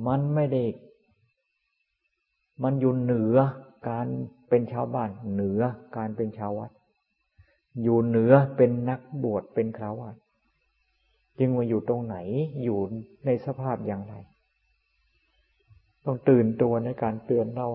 [0.08, 0.64] มันไม่ได้
[2.64, 3.38] มันอยู่เหนือ
[3.90, 4.08] การ
[4.50, 5.62] เป็นชาวบ้าน เหนือ
[5.98, 6.72] การเป็นชาววัด
[7.84, 10.16] อยู่เหนือเป็นนักบวชเป็นคราวาส
[11.40, 12.18] จึงมาอยู่ตรงไหน
[12.64, 12.80] อยู่
[13.26, 14.14] ในสภาพอย่างไร
[16.06, 17.68] ต้องตื่นตัวในการเตือนเรา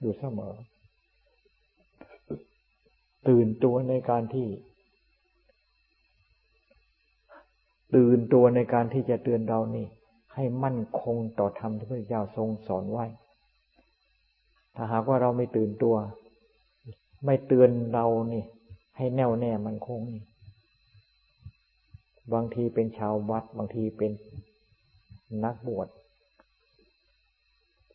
[0.00, 0.54] อยู่เสมอ
[3.28, 4.48] ตื่นตัวในการที่
[7.96, 9.86] ตื่นตัวในการที่จะเตือนเรานี่
[10.34, 13.06] ให้มั่นคงต่อธรรมที่พระเจ้าทรงสอนไว้
[14.74, 15.96] ถ้าหากว่าเราไม่ตื่นตัว
[17.26, 18.44] ไม่เตือนเรานี่
[18.96, 20.24] ให้แน่วแน่มั่นคงนี่
[22.32, 24.12] บางทีเป็นชาววัด บางทีเป็น
[25.44, 25.88] นักบวช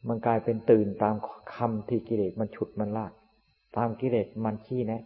[0.08, 1.16] มันกลายเป็นตื่นตาม
[1.56, 3.14] คำที่กิเลสมันฉุดมันลาก
[3.78, 5.02] ตามกิเลสมันขี้แนะ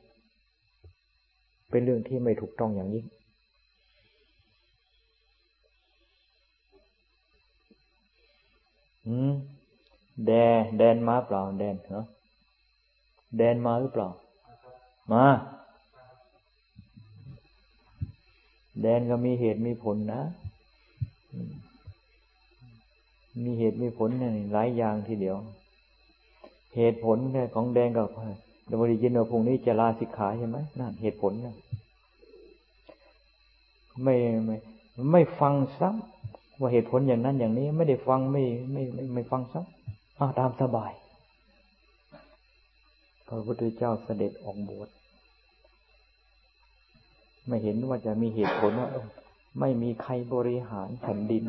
[1.74, 3.06] เป็นเรื่องที่ไม่ถูกต้องอย่างยิ่ง
[9.08, 9.34] อืม
[10.26, 12.04] แดนแดนมาเปล่า แดนเหรอ
[13.38, 14.10] แดนมาหรือเปล่า
[15.14, 15.26] มา
[18.82, 20.22] แดนก็มีเหตุมีผลนะ
[23.44, 25.38] มีเหตุมีผลเนี่ยหลายอย่างทีเดียว
[26.76, 27.18] เหตุผล
[27.56, 28.08] ของแดงกับ
[28.74, 31.56] เดี๋ยวพอดียินว่าพรุ่งนี้จะลาสิกขาใช่ไหมนั่นเหตุผลนะ
[34.04, 34.56] ไม่ไม่
[35.12, 40.92] ไม่ฟังซ้ำว่าเหตุผลอย่างนั้นอย่างนี้ ไม่ได้ฟังไม่ไม่ไม่ไม่ฟังซ้ำอาตามสบาย
[43.28, 44.90] พระพุทธเจ้าเสด็จออกบวช
[47.48, 48.90] ไม่เห็นว่าจะมีเหตุผลว่า
[49.60, 51.44] ไม่มีใครบริหารแผ่นดิน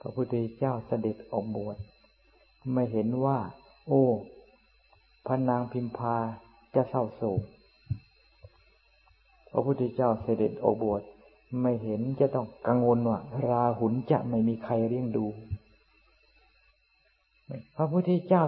[0.00, 1.76] พระพุทธเจ้าเสด็จออกบวช
[2.72, 3.38] ไม่เห็นว่า
[3.88, 4.04] โอ้
[5.30, 6.16] พระนางพิมพา
[6.74, 7.42] จะเศร้าโศก
[9.50, 11.02] พระพุทธเจ้าเสด็จออกบวช
[11.62, 13.18] ไม่เห็นจะต้องกังวลว่า
[13.48, 15.26] ราหุนจะไม่มีใครเลี้ยงดู
[17.76, 18.42] พระพุทธเจ้า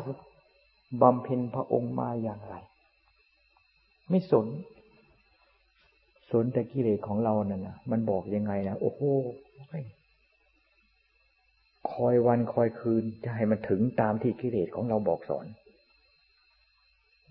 [1.03, 2.55] บำเพ็ญพระองค์มาอย่างไร
[4.09, 4.47] ไม่สน
[6.31, 9.01] สนแต่กิเลสของเรานั่นนะมันบอกยังไงนะโอ้โห
[11.93, 15.47] คอยวันคอยคืนจะให้มันถึงตามที่กิเลสของเราบอกสอน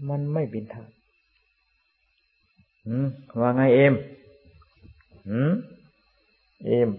[0.08, 0.88] มันไม่บินทาง
[3.39, 3.93] ว่าไงเอ็ม
[5.28, 5.52] หืม
[6.66, 6.89] เอม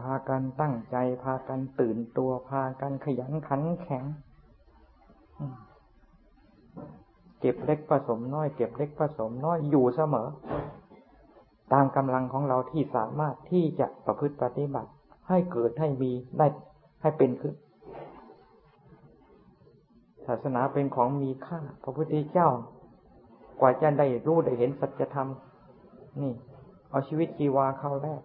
[0.00, 4.04] พากันตั้งใจ พากันตื่นตัว พากันขยันขันแข็ง
[7.40, 10.28] เก็บเล็กผสมน้อย เก็บเล็กผสมน้อยอยู่เสมอ
[11.72, 14.90] ตามกำลังของเราที่สามารถที่จะประพฤติปฏิบัติ
[15.28, 16.46] ให้เกิดให้มีได้
[17.02, 17.54] ให้เป็นขึ้น
[20.26, 22.48] ศาสนาเป็นของมีค่า พระพุทธเจ้า
[23.60, 25.28] กว่าจะได้รู้ได้เห็นสัจธรรม
[26.20, 26.32] นี่
[26.90, 28.22] เอาชีวิตจีวาเข้าแรก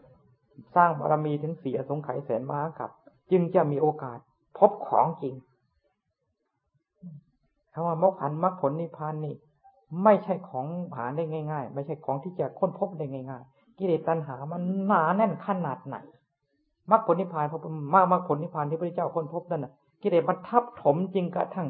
[0.75, 2.91] สร้างบารมีถึงสี่อสงไขยแสนม้ากับ
[3.31, 4.19] จึงจะมีโอกาส
[4.57, 5.35] พบของจริง
[7.73, 9.35] คำว่ามกผันมรรคผลนิพพานนี่
[10.03, 15.95] ไม่ใช่ของหาได้ง่าย ๆ ไม่ใช่ของที่จะค้นพบได้ง่าย ๆ กิเลสตัณหามันหนาแน่นขนาดไหน
[16.91, 17.59] มรรคผลนิพพานพระ
[17.93, 19.71] มากมรรคผลนิพพานที่พระเจ้าค้นพบนั่นน่ะ
[20.01, 21.67] กิเลสมันทับถมจริงกระทั่ง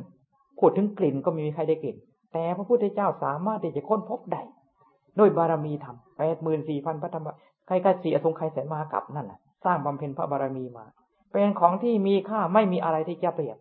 [0.59, 1.97] พูดถึงกลิ่นก็ไม่มีใครได้กลิ่น
[2.33, 4.41] แต่พระพุทธเจ้าสามารถที่จะค้นพบได้
[5.19, 7.27] ด้วยบารมีธรรมแปดหมื่นสี่พันพระธรรม
[7.67, 10.85] ใครก็สีอสงไขยแสนมากับนั่นแหละสร้างบำเพ็ญพระบารมีมา
[11.31, 13.57] เป็นของที่มีค่าไม่มีอะไรที่จะเปรียบ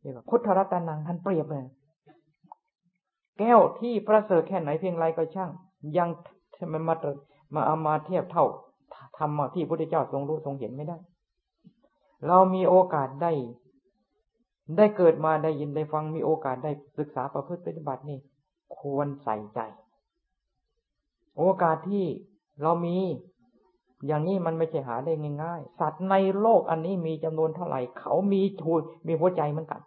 [0.00, 1.64] เรียกว่าพุทธรัตนังท่านเปรียบเลย
[3.38, 5.50] แก้วที่ประเสริฐแค่ไหนเพียงไรก็ช่าง
[5.96, 6.08] ยัง
[6.72, 6.94] มันมา
[7.54, 8.44] มาเอามาเทียบเท่า
[9.18, 10.96] ทำมาที่พระพุทธเจ้าทรงรู้ทรงเห็นไม่ได้
[12.26, 13.32] เรามีโอกาสได้
[14.76, 18.18] ได้เกิดมาได้ยินได้ฟังมีโอกาสได้ศึกษาประพฤติปฏิบัตินี่
[18.78, 19.60] ควรใส่ใจ
[21.38, 22.04] โอกาสที่
[22.62, 22.96] เรามี
[24.06, 25.12] อย่างนี้มันไม่ใช่หาได้
[25.42, 28.72] ง่ายๆ สัตว์ในโลกอันนี้มีจำนวนเท่าไหร่ เขามีทู
[29.06, 29.80] มีหัวใจเหมือนกัน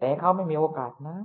[0.00, 1.16] แต่เขาไม่มีโอกาสนะ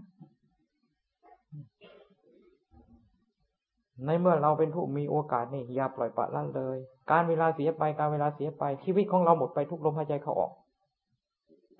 [4.05, 6.77] ในเมื่อเราเป็นผู้มีโอกาสนี่อย่าปล่อยปละละเลย
[7.11, 10.51] การเวลาเสียไปการเวลาเสียไปชีวิตของเราหมดไปทุกลมหายใจเขาออก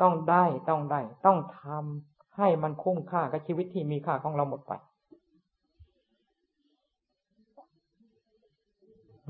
[0.02, 4.74] ต้องได้ต้องได้ ต้องทำให้มันคุ้มค่ากับชีวิตที่มีค่าของเราหมดไป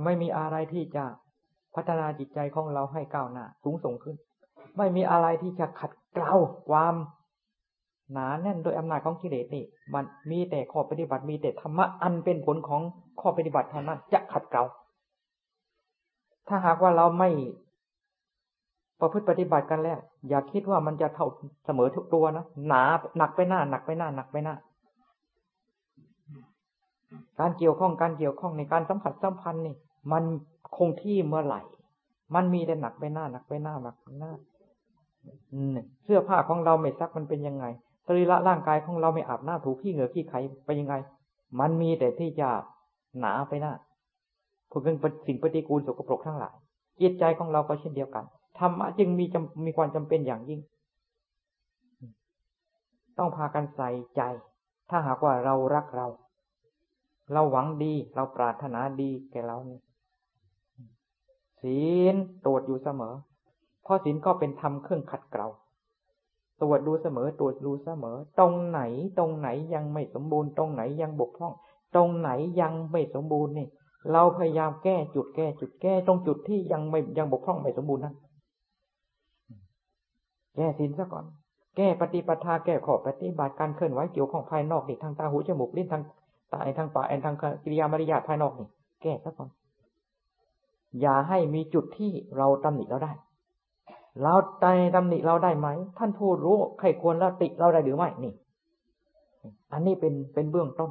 [0.04, 1.06] ไม่มีอะไรที่จะ
[1.76, 4.16] พัฒนาจิตใจของเราให้ก้าวหน้าสูงส่งขึ้น
[4.78, 6.34] ไม่มีอะไรที่จะขัดเกลา
[6.70, 6.96] ความ
[8.12, 12.82] หนาแน่นโดยอำนาจของกิเลสนี่ มันมีแต่ข้อปฏิบัติมีแต่ธรรมะอันเป็นผลของ
[13.20, 14.64] ข้อปฏิบัติเท่านั้นจะขัดเกลา
[16.48, 17.30] ถ้าหากว่าเราไม่
[19.00, 21.28] ประพฤติปฏิบัติกันแล้ว อย่าคิดว่ามันจะเท่า
[21.66, 22.84] เสมอทุกตัวนะหนา
[23.18, 24.56] หนักไปหน้า หนักไปหน้า หนักไปหน้า
[27.40, 29.76] การเกี่ยวข้องการเกี่ยวข้องในการสัมผัสสัมพันธ์นี่
[30.12, 30.24] มัน
[30.78, 31.62] คงที่เมื่อไหร่
[32.36, 34.32] มันมีแต่หนักไปหน้า หนักไปหน้าหนักไปหน้า
[36.04, 37.66] เสื้อผ้าของเราไม่ซักมันเป็นยังไง
[38.08, 40.34] สรีระร่างกายของเราไม่อาบหน้าถูขี้เหงื่อขี้ไข
[40.66, 40.96] ไปยังไง
[41.60, 42.50] มันมีแต่ที่จะ
[43.20, 43.74] หนาไปหน้า
[44.70, 44.96] พวกเป็น
[45.28, 46.56] สิ่งปฏิกูลสกปรกทั้งหลาย
[47.02, 48.26] จิตใจของเราก็เช่นเดียวกัน
[48.60, 49.36] ธรรมะจึงมีจ
[49.66, 50.62] มีความจำเป็นอย่างยิ่ง
[53.18, 54.22] ต้องพากันใส่ใจ
[54.90, 56.08] ถ้าหากว่าเรารักเรา
[57.34, 59.80] เราหวังดี เราปรารถนาดีแก่เรานี่
[61.62, 61.80] ศี
[62.14, 63.14] ลตรวจอยู่เสมอ
[63.84, 65.48] เพราะศีลก็เป็นธรรมเครื่องขัดเกลา
[66.62, 68.82] ตรวจดูเสมอ ตรวจดูเสมอ ตรงไหน
[69.18, 71.54] ตรงไหนยังไม่สมบูรณ์ ตรงไหนยังบกพร่อง
[71.96, 72.30] ตรงไหน
[72.62, 73.68] ยังไม่สมบูรณ์นี่
[74.12, 78.16] เราพยายามแก้จุดแก้จุดแก้ ตรงจุดที่ยังไม่ยังบกพร่องไม่สมบูรณ์นั้น
[80.56, 81.26] แก้ศีลซะก่อน
[81.76, 86.04] แก้ปฏิปทาแก้ข้อปฏิบัติการเคลื่อนไหวเกี่ยวของภายนอกนี่ทางตาหูจมูกลิ้นทาง
[86.52, 88.68] ตาไอทางปากไอทางกิริยามารยาทภายนอกนี่
[89.02, 89.50] แก้ซะก่อน
[91.02, 93.12] อย่าให้มีจุดที่เราตำหนิเราได้
[94.22, 98.34] เราใจตำหนิเราได้ไหม ท่านผู้รู้ใครควรละติเราได้หรือไม่นี่
[99.74, 100.90] อันนี้เป็นเป็นเบื้องต้น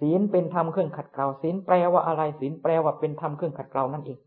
[0.00, 4.18] ศีลเป็นธรรมเครื่องขัดเกลาศีลแปลว่าอะไรศีลแปลว่าเป็นธรรมเครื่องขัดเกลานั่นเอง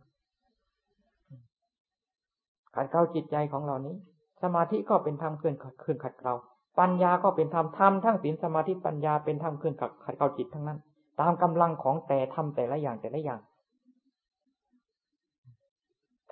[2.76, 3.96] ขัดเกลาจิตใจของเรานี้
[4.44, 6.34] สมาธิก็เป็นธรรมเครื่องเครื่องขัดเกลา
[6.80, 10.80] ปัญญาก็เป็นธรรมธรรมทั้งศีลสมาธิปัญญาเป็นธรรมเครื่องขัดขัดเกลาจิตทั้งนั้น
[11.20, 13.42] ตามกำลังของแต่ทำแต่ละอย่างแต่ละอย่าง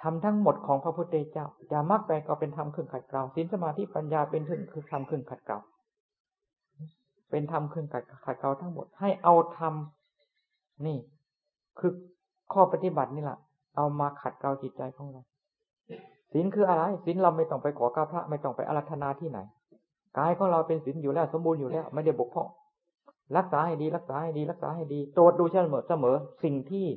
[0.01, 5.59] ทำทั้งหมดของพระพุทธเจ้าจะมักไปก็เป็นธรรมขึ้นขัดเกลาศีลสมาธิปัญญาเป็นถึงคือธรรมขึ้นขัดเกลา
[7.29, 9.73] เป็นธรรมขึ้นขัดขัดเกลาทั้งหมด ให้เอาธรรม
[10.85, 10.97] นี่
[11.79, 11.91] คือ
[12.53, 13.39] ข้อปฏิบัตินี่แหละ
[13.77, 15.21] เอามาขัดเกลาจิตใจของเรา
[16.34, 19.39] ศีลคืออะไรศีลเราไม่ต้องไปขอกาพระไม่ต้องไปอารัธนาที่ไหน
[20.17, 22.47] กายของเราเป็นศีลอยู่แล้วสมบูรณ์อยู่แล้ว ไม่ได้บกพร่อง
[23.38, 26.88] รักษาให้ดี รักษาให้ดี รักษาให้ดีตรวจดูเสมอเสมอ สิ่งที่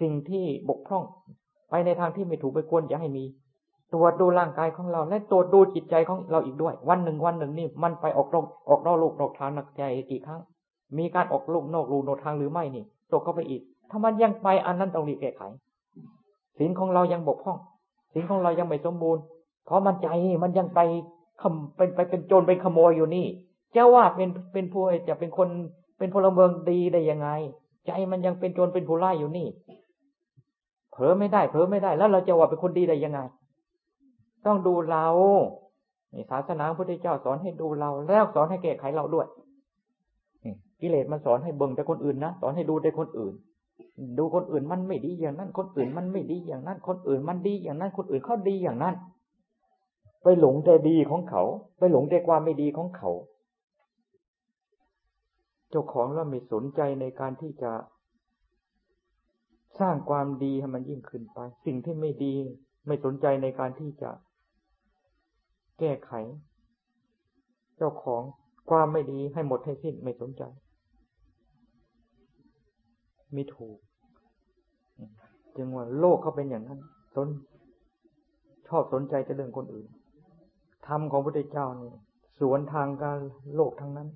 [0.00, 1.04] สิ่งที่บกพร่อง
[1.70, 3.24] ไปในทางที่ไม่ถูกไม่ควรอย่าให้มี
[3.92, 10.40] ตรวจดูร่างกายของเรา และตรวจดูจิตใจของเราอีกด้วย วันหนึ่งวันหนึ่งนี่มันไปออกนอกออกนอกลูกนอกทางนักใจกี่ครั้ง
[10.98, 15.42] มีการออกลูกนอกลูกนอกทางหรือไม่นี่ตกเข้าไปอีก ถ้ามันยังไปอันนั้นต้องรีบแก้ไข
[16.58, 17.58] ศีลของเรายังบกพร่อง
[18.12, 19.22] ศีลของเรายังไม่สมบูรณ์
[19.64, 20.08] เพราะมันใจ
[20.42, 20.80] มันยังไป
[21.42, 23.26] ขำเป็นไปเป็นโจรเป็นขโมยอยู่นี่
[23.72, 25.48] เจ้าว่าเป็นเป็นผู้จะเป็นคน
[25.98, 27.28] เป็นพลเมืองดีได้ยังไง
[27.86, 29.46] ใจมันยังเป็นโจรเป็นผู้ร้ายอยู่นี่
[30.92, 33.18] เผลอไม่ได้เผลอไม่ได้ แล้วเราจะว่าเป็นคนดีได้ยังไง
[34.46, 35.06] ต้องดูเรา
[36.12, 39.26] นี่ศาสนาพระพุทธเจ้าสอนให้ดูเรา แล้วสอนให้แก้ไขเราด้วย
[40.80, 43.34] กิเลสมันสอนให้เบิ่งแต่คนอื่นนะสอนให้ดูแต่คนอื่น
[44.18, 48.94] ดูคนอื่นมันไม่ดีอย่างนั้น คนอื่นมันไม่ดีอย่างนั้น คนอื่นมันดีอย่างนั้น คนอื่นเขาดีอย่างนั้น
[50.22, 51.42] ไปหลงแต่ดีของเขา
[51.78, 53.10] ไปหลงแต่ความไม่ดีของเขา
[55.70, 57.72] เจ้าของเราไม่สนใจในการที่จะ
[59.80, 62.34] สร้างความดีให้มันยิ่งขึ้นไป สิ่งที่ไม่ดี
[62.86, 64.10] ไม่สนใจในการที่จะ
[65.78, 66.12] แก้ไข
[67.76, 68.22] เจ้าของ
[68.70, 70.42] ความไม่ดีให้หมดให้สิ้นไม่สนใจ
[73.34, 73.78] มีถูก
[75.58, 76.80] จึงว่าโลกเขาเป็นอย่างนั้น
[77.14, 77.28] สน
[78.68, 79.86] ชอบสนใจแต่เรื่องคนอื่น
[80.86, 81.92] ธรรมของพระพุทธเจ้านี่
[82.40, 83.18] สวนทางการ
[83.54, 84.08] โลกทั้งนั้น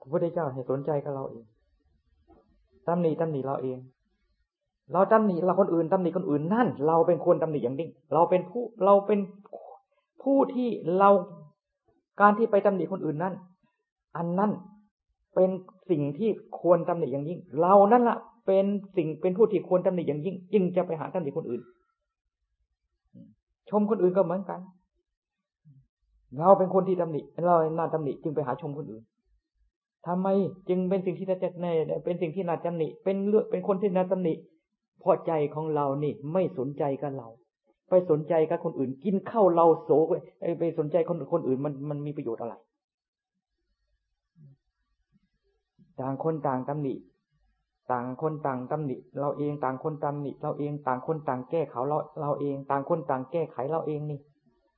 [0.00, 1.44] พระพุทธเจ้าให้สนใจกับเราเอง
[2.86, 3.78] ตำหนิตำหนิเราเอง
[4.92, 9.20] เราตำหนิเราคนอื่นตำหนิคนอื่นนั่น เราเป็นคนตำหนิอย่างยิ่งเราเป็นผู้เราเป็น
[10.22, 11.10] ผู้ที่เรา
[12.20, 13.34] การที่ไปตำหนิคนอื่นนั่น
[14.16, 14.50] อันนั้น
[15.34, 15.50] เป็น
[15.90, 18.64] สิ่งที่ควรตำหนิอย่างยิ่ง เรานั่นล่ะ เป็น
[18.96, 21.62] สิ่งเป็นผู้ที่ควรตำหนิอย่างยิ่งยิ่งจะไปหาตำหนิคนอื่น
[23.70, 24.60] ชมคนอื่นก็เหมือนกัน
[26.38, 29.02] เราเป็นคนที่ตำหนิเราหน้าตำหนิจึงไปหาชมคนอื่น
[30.06, 30.28] ทำไม
[30.68, 31.66] จึงเป็นสิ่งที่จะใน
[32.04, 34.34] เป็นสิ่งที่น่าตำหนิ เป็นเลือกเป็นคนที่น่าตำหนิ
[35.02, 37.28] พอใจของเรานี่ไม่สนใจกับเรา
[37.90, 40.06] ไปสนใจกับคนอื่น กินข้าวเราโศก
[40.60, 42.54] ไปสนใจคนคนอื่นมันมันมีประโยชน์อะไร
[46.00, 46.94] ต่างคนต่างตำหนิ
[47.92, 54.20] ต่างคนต่างตำหนิเราเองต่างคนตำหนิเราเองต่างคนต่างแก้เขาเราเราเองต่างคนต่างแก้ไขเราเองนี่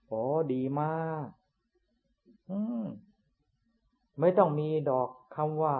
[0.06, 0.20] โอ้
[0.52, 1.26] ดีมาก
[2.50, 2.84] อืม
[4.20, 5.74] ไม่ต้องมีดอกคำว่า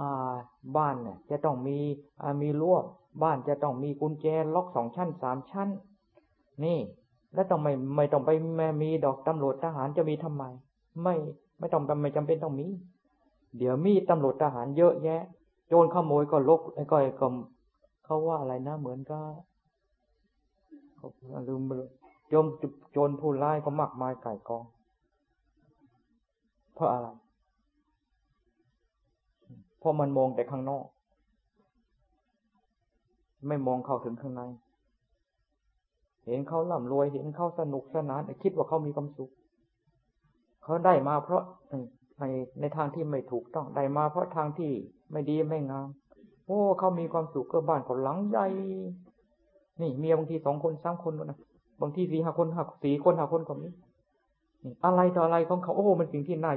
[0.00, 0.32] อ่า
[0.76, 1.78] บ้านเนี่ย จะต้องมี
[2.22, 2.76] อ่ามีรั้ว
[3.22, 5.68] บ้านจะต้องมีกุญแจล็อกสองชั้นสามชั้น
[6.64, 6.78] นี่
[7.34, 10.44] แล้วต้องไม่ไม่ต้องไปแม่มีดอกตำรวจทหารจะมีทำไม
[11.02, 11.14] ไม่
[11.58, 12.66] ไม่ต้องไม่จำเป็นต้องมี
[13.58, 15.22] เดี๋ยวมีตำรวจทหารเยอะแยะ
[15.68, 17.28] โจรขโมยก็ลบไอ้ก้อยก็
[18.04, 19.18] เขาว่าอะไรนะเหมือนก็
[21.48, 21.90] ลืมไปเลย
[22.28, 22.46] โจม
[22.92, 24.64] โจรผู้ร้ายก็มักมายไก่กอง
[26.74, 27.08] เพราะอะไร
[29.78, 30.84] เพราะมันมองแต่ข้างนอก
[33.48, 34.42] ไม่มองเข้าถึงข้างใน
[36.24, 39.30] เห็นเขาล่ำรวย เห็นเขาสนุกสนานคิดว่าเขามีความสุข
[40.62, 41.42] เขาได้มาเพราะ
[42.20, 42.24] ใน
[42.60, 44.72] ในทางที่ไม่ถูกต้อง ได้มาเพราะทางที่
[45.10, 45.88] ไม่ดีไม่งาม
[46.46, 48.46] โอ้เขามีความสุขก็บ้านเขาหลังใหญ่
[49.80, 51.38] นี่เมียบางทีสองคนสามคนนะ
[51.80, 53.68] บางทีสี่ห้าคนห้าสี่คนห้าคนก็มี
[54.84, 56.52] อะไรต่ออะไรของเขาโอ้มันสิ่งที่น่า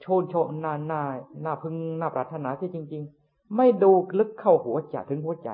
[0.00, 1.02] โชนโชนน่าน่า
[1.44, 5.50] น่าพึงน่าปรารถนาที่จริง ๆ ไม่ดูลึกเข้าหัวใจถึงหัวใจ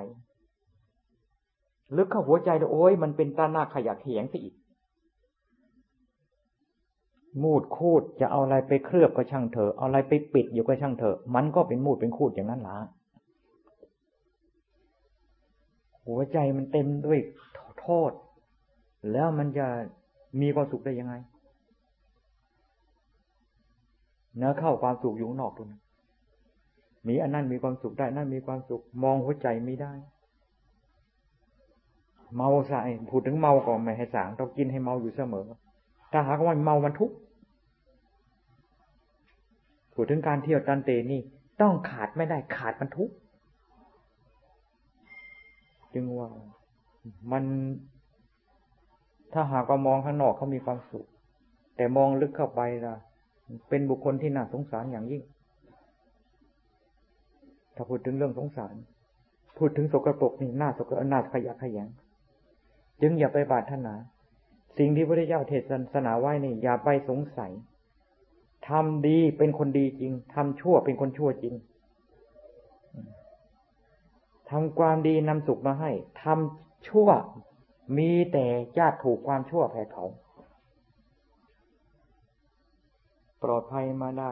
[1.97, 4.55] ลึกเข้าหัวใจแล้วโอ้ยมันเป็นตาหน้าขยะแขยงซะอีก
[7.43, 12.79] มูดคูดจะเอาอะไรไปเคลือบก็ช่างเถอะเอาอะไรไปปิดอยู่ก็ช่างเถอะมันก็เป็นมูดเป็นคูดอย่างนั้นละ
[16.07, 17.19] หัวใจมันเต็มด้วย
[17.81, 18.13] โทษ
[19.13, 19.67] แล้วมันจะ
[20.41, 21.15] มีความสุขได้ยังไง
[24.37, 25.81] เนื้อเข้าความสุขอยู่นอกตรงนั้น
[27.09, 29.93] มีอันนั้นมีความสุขได้นั่นมีความสุข มองหัวใจไม่ได้
[32.37, 32.81] เมาใส่
[33.11, 35.47] พูดถึงเมาก็ไม่ให้สางต้องกินให้เมาอยู่เสมอ
[36.13, 37.15] ถ้าหากว่าเมามันทุกข์
[39.95, 41.21] พูดถึงการเที่ยวตันเตนี่
[41.61, 43.11] ต้องขาดไม่ได้ขาดมันทุก
[45.93, 46.29] จึงว่า
[47.33, 47.45] มัน
[49.33, 51.07] ถ้าหากว่ามองข้างนอกเขามีความสุข
[51.77, 52.95] แต่มองลึกเข้าไปล่ะ
[53.69, 55.23] เป็นบุคคลที่น่าสงสารอย่างยิ่ง
[57.75, 58.75] ถ้าพูดถึงเรื่องสงสาร
[59.59, 61.89] พูดถึงสกรปรกนี่น่าสกรน่าขยะขยง
[63.01, 63.95] จึงอย่าไปบาดถนา
[64.79, 65.53] สิ่งที่พระเจ้าเท
[65.93, 67.53] ศนาไว้นี่ อย่าไปสงสัย
[68.69, 71.55] ทำดีเป็นคนดีจริงทำชั่วเป็นคนชั่วจริง
[74.51, 75.91] ทำความดีนำสุขมาให้
[76.23, 77.09] ทำชั่ว
[77.99, 78.45] มีแต่
[78.79, 80.05] ญาติถูกความชั่วแผดเผา
[83.43, 84.31] ปลอดภัยมาได้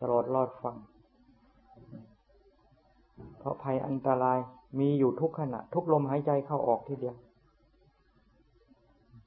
[0.00, 0.76] ตลอดรอดฟัง
[3.38, 4.38] เพราะภัยอันตราย
[4.78, 7.16] มีอยู่ทุกขณะ ทุกลมหายใจเข้าออกทีเดียว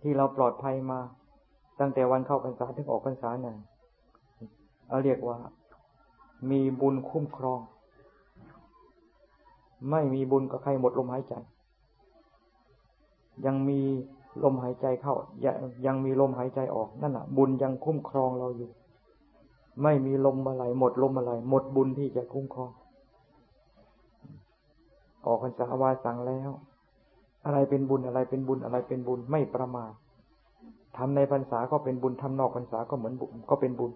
[0.01, 0.99] ที่เราปลอดภัยมา
[1.79, 3.55] ตั้งแต่วันเข้าพรรษาถึงออกพรรษาเนี่ย
[4.89, 5.37] เราเรียกว่า
[6.51, 7.59] มีบุญคุ้มครอง
[9.91, 11.33] ไม่มีบุญกับใครหมดลมหายใจ
[13.45, 13.79] ยังมี
[14.43, 15.15] ลมหายใจเข้า
[15.85, 18.71] ยังมีลมหายใจออก นั่นแหะบุญยังคุ้มครองเราอยู่
[19.83, 22.71] ไม่มีลมอะไรหมดลมอะไรหมดบุญที่จะคุ้มครอง
[25.25, 26.51] ออกพรรษาวาสั่งแล้ว
[27.45, 29.93] อะไรเป็นบุญอะไรเป็นบุญอะไรเป็นบุญไม่ประมาท
[30.97, 33.91] ทำในพรรษาก็เป็นบุญทำนอกพรรษาก็เหมือนบุญก็เป็นบุญ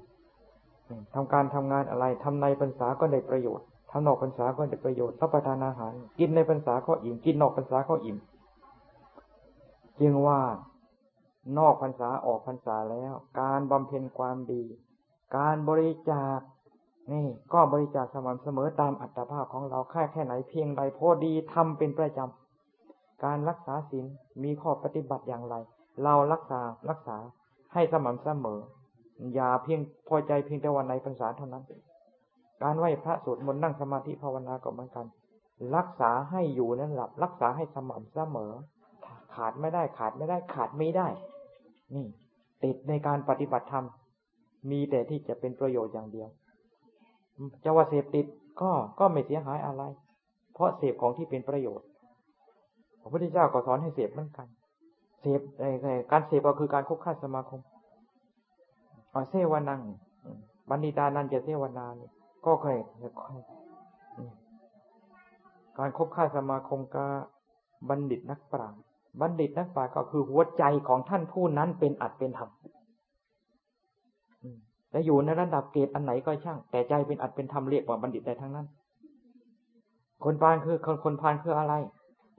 [1.14, 8.18] ทำการทำงานอะไรทำในพรรษาก็ได้ประโยชน์ทำนอกพรรษาก็ได้ประโยชน์รับประทานอาหาร กินในพรรษาก็อิ่ม กินนอกพรรษาก็อิ่ม
[10.00, 10.40] จึงว่า
[11.58, 14.64] นอกพรรษาออกพรรษาแล้ว การบำเพ็ญความดี
[15.38, 16.40] การบริจาค
[17.12, 24.06] นี่ ก็บริจาคสม่ำเสมอตามอัตภาพของเราแค่แค่ไหนเพียงใดพอดีทำเป็นประจำการรักษาศีล
[24.44, 25.56] มีข้อปฏิบัติอย่างไร
[26.04, 27.18] เรารักษารักษา
[27.74, 28.60] ให้สม่ำเสมอ
[29.34, 31.64] อย่าเพียงพอใจเพียงแต่วันในพรรษาเท่านั้น
[32.64, 35.06] การไหว้พระสวดมนต์นั่งสมาธิภาวนาก็เหมือนกัน
[35.76, 38.54] รักษาให้อยู่นั่นหลับ รักษาให้สม่ำเสมอ
[39.36, 41.08] ขาดไม่ได้ขาดไม่ได้ขาดไม่ได้
[41.94, 42.06] นี่
[42.64, 43.86] ติดในการปฏิบัติธรรม
[44.72, 46.28] มีแต่ที่จะเป็นประโยชน์อย่างเดียว
[47.64, 48.26] จะว่าเสพติด
[48.62, 49.84] ก็ก็ไม่เสียหายอะไร
[50.54, 51.88] เพราะเสพของที่เป็นประโยชน์
[53.02, 54.48] พระพุทธเจ้าก็สอนให้เสพเหมือนกัน
[55.22, 55.42] เสพ
[56.12, 57.62] การเสพก็คือการคบค้าสมาคม
[59.12, 59.82] เอเสวนัง
[60.70, 62.10] บัณิตานันจะเสวนานี่
[62.46, 62.78] ก็เคย
[65.78, 67.10] การคบค้าสมาคมกับ
[67.90, 68.82] บัณฑิตนักปราชญ์
[69.22, 72.50] บัณฑิตนักปราชญ์ก็คือหัวใจของท่านผู้นั้นเป็นอัดเป็นธรรม
[74.94, 78.68] จะอยู่ในระดับเกรดอันไหนก็ช่าง แต่ใจเป็นอัดเป็นธรรมเรียกว่าบัณฑิตได้ทั้งนั้น
[80.24, 81.74] คนพานคือคนคนพานคืออะไร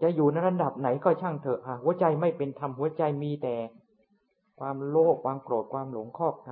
[0.02, 3.54] จะอยู่ในระดับไหนก็ช่างเถอะหัวใจไม่เป็นธรรมหัวใจมีแต่
[4.64, 6.50] ความโลภความโกรธความหลงครอบง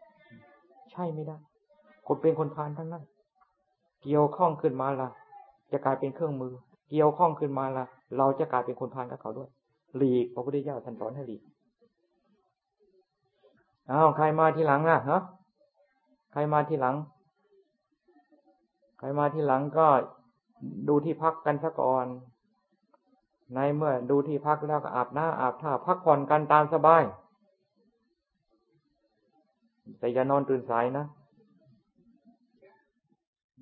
[0.00, 1.36] ำใช่ไม่ได้
[2.06, 3.04] คนเป็นคนพานทั้งนั้น
[4.02, 5.08] เกี่ยวข้องขึ้นมาละ
[5.72, 6.52] จะกลายเป็นเครื่องมือ
[6.90, 7.84] เกี่ยวข้องขึ้นมาละ
[8.18, 9.48] เราจะกลายเป็นคนพานกับเขาด้วย
[9.96, 11.42] หลีกพระพุทธเจ้าท่านสอนให้หลีก
[13.90, 15.20] อ้าวใครมาทีหลังล่ะฮะ
[16.32, 16.96] ใครมาทีหลัง
[18.98, 19.86] ใครมาทีหลังก็
[20.88, 22.06] ดูที่พักกันซะก่อน
[23.54, 27.02] ในเมื่อดูที่พักแล้วก็อาบน้าอาบท่าพักผ่อนกันตามสบาย
[29.98, 31.04] แต่อย่านอนตื่นสายนะ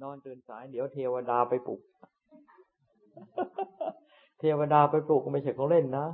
[0.02, 1.80] นอนตื่นสายเดี๋ยวเทวดาไปปลุก
[4.38, 6.06] เทวดาไปปลุกก็ไม่ใช่ของเล่นนะ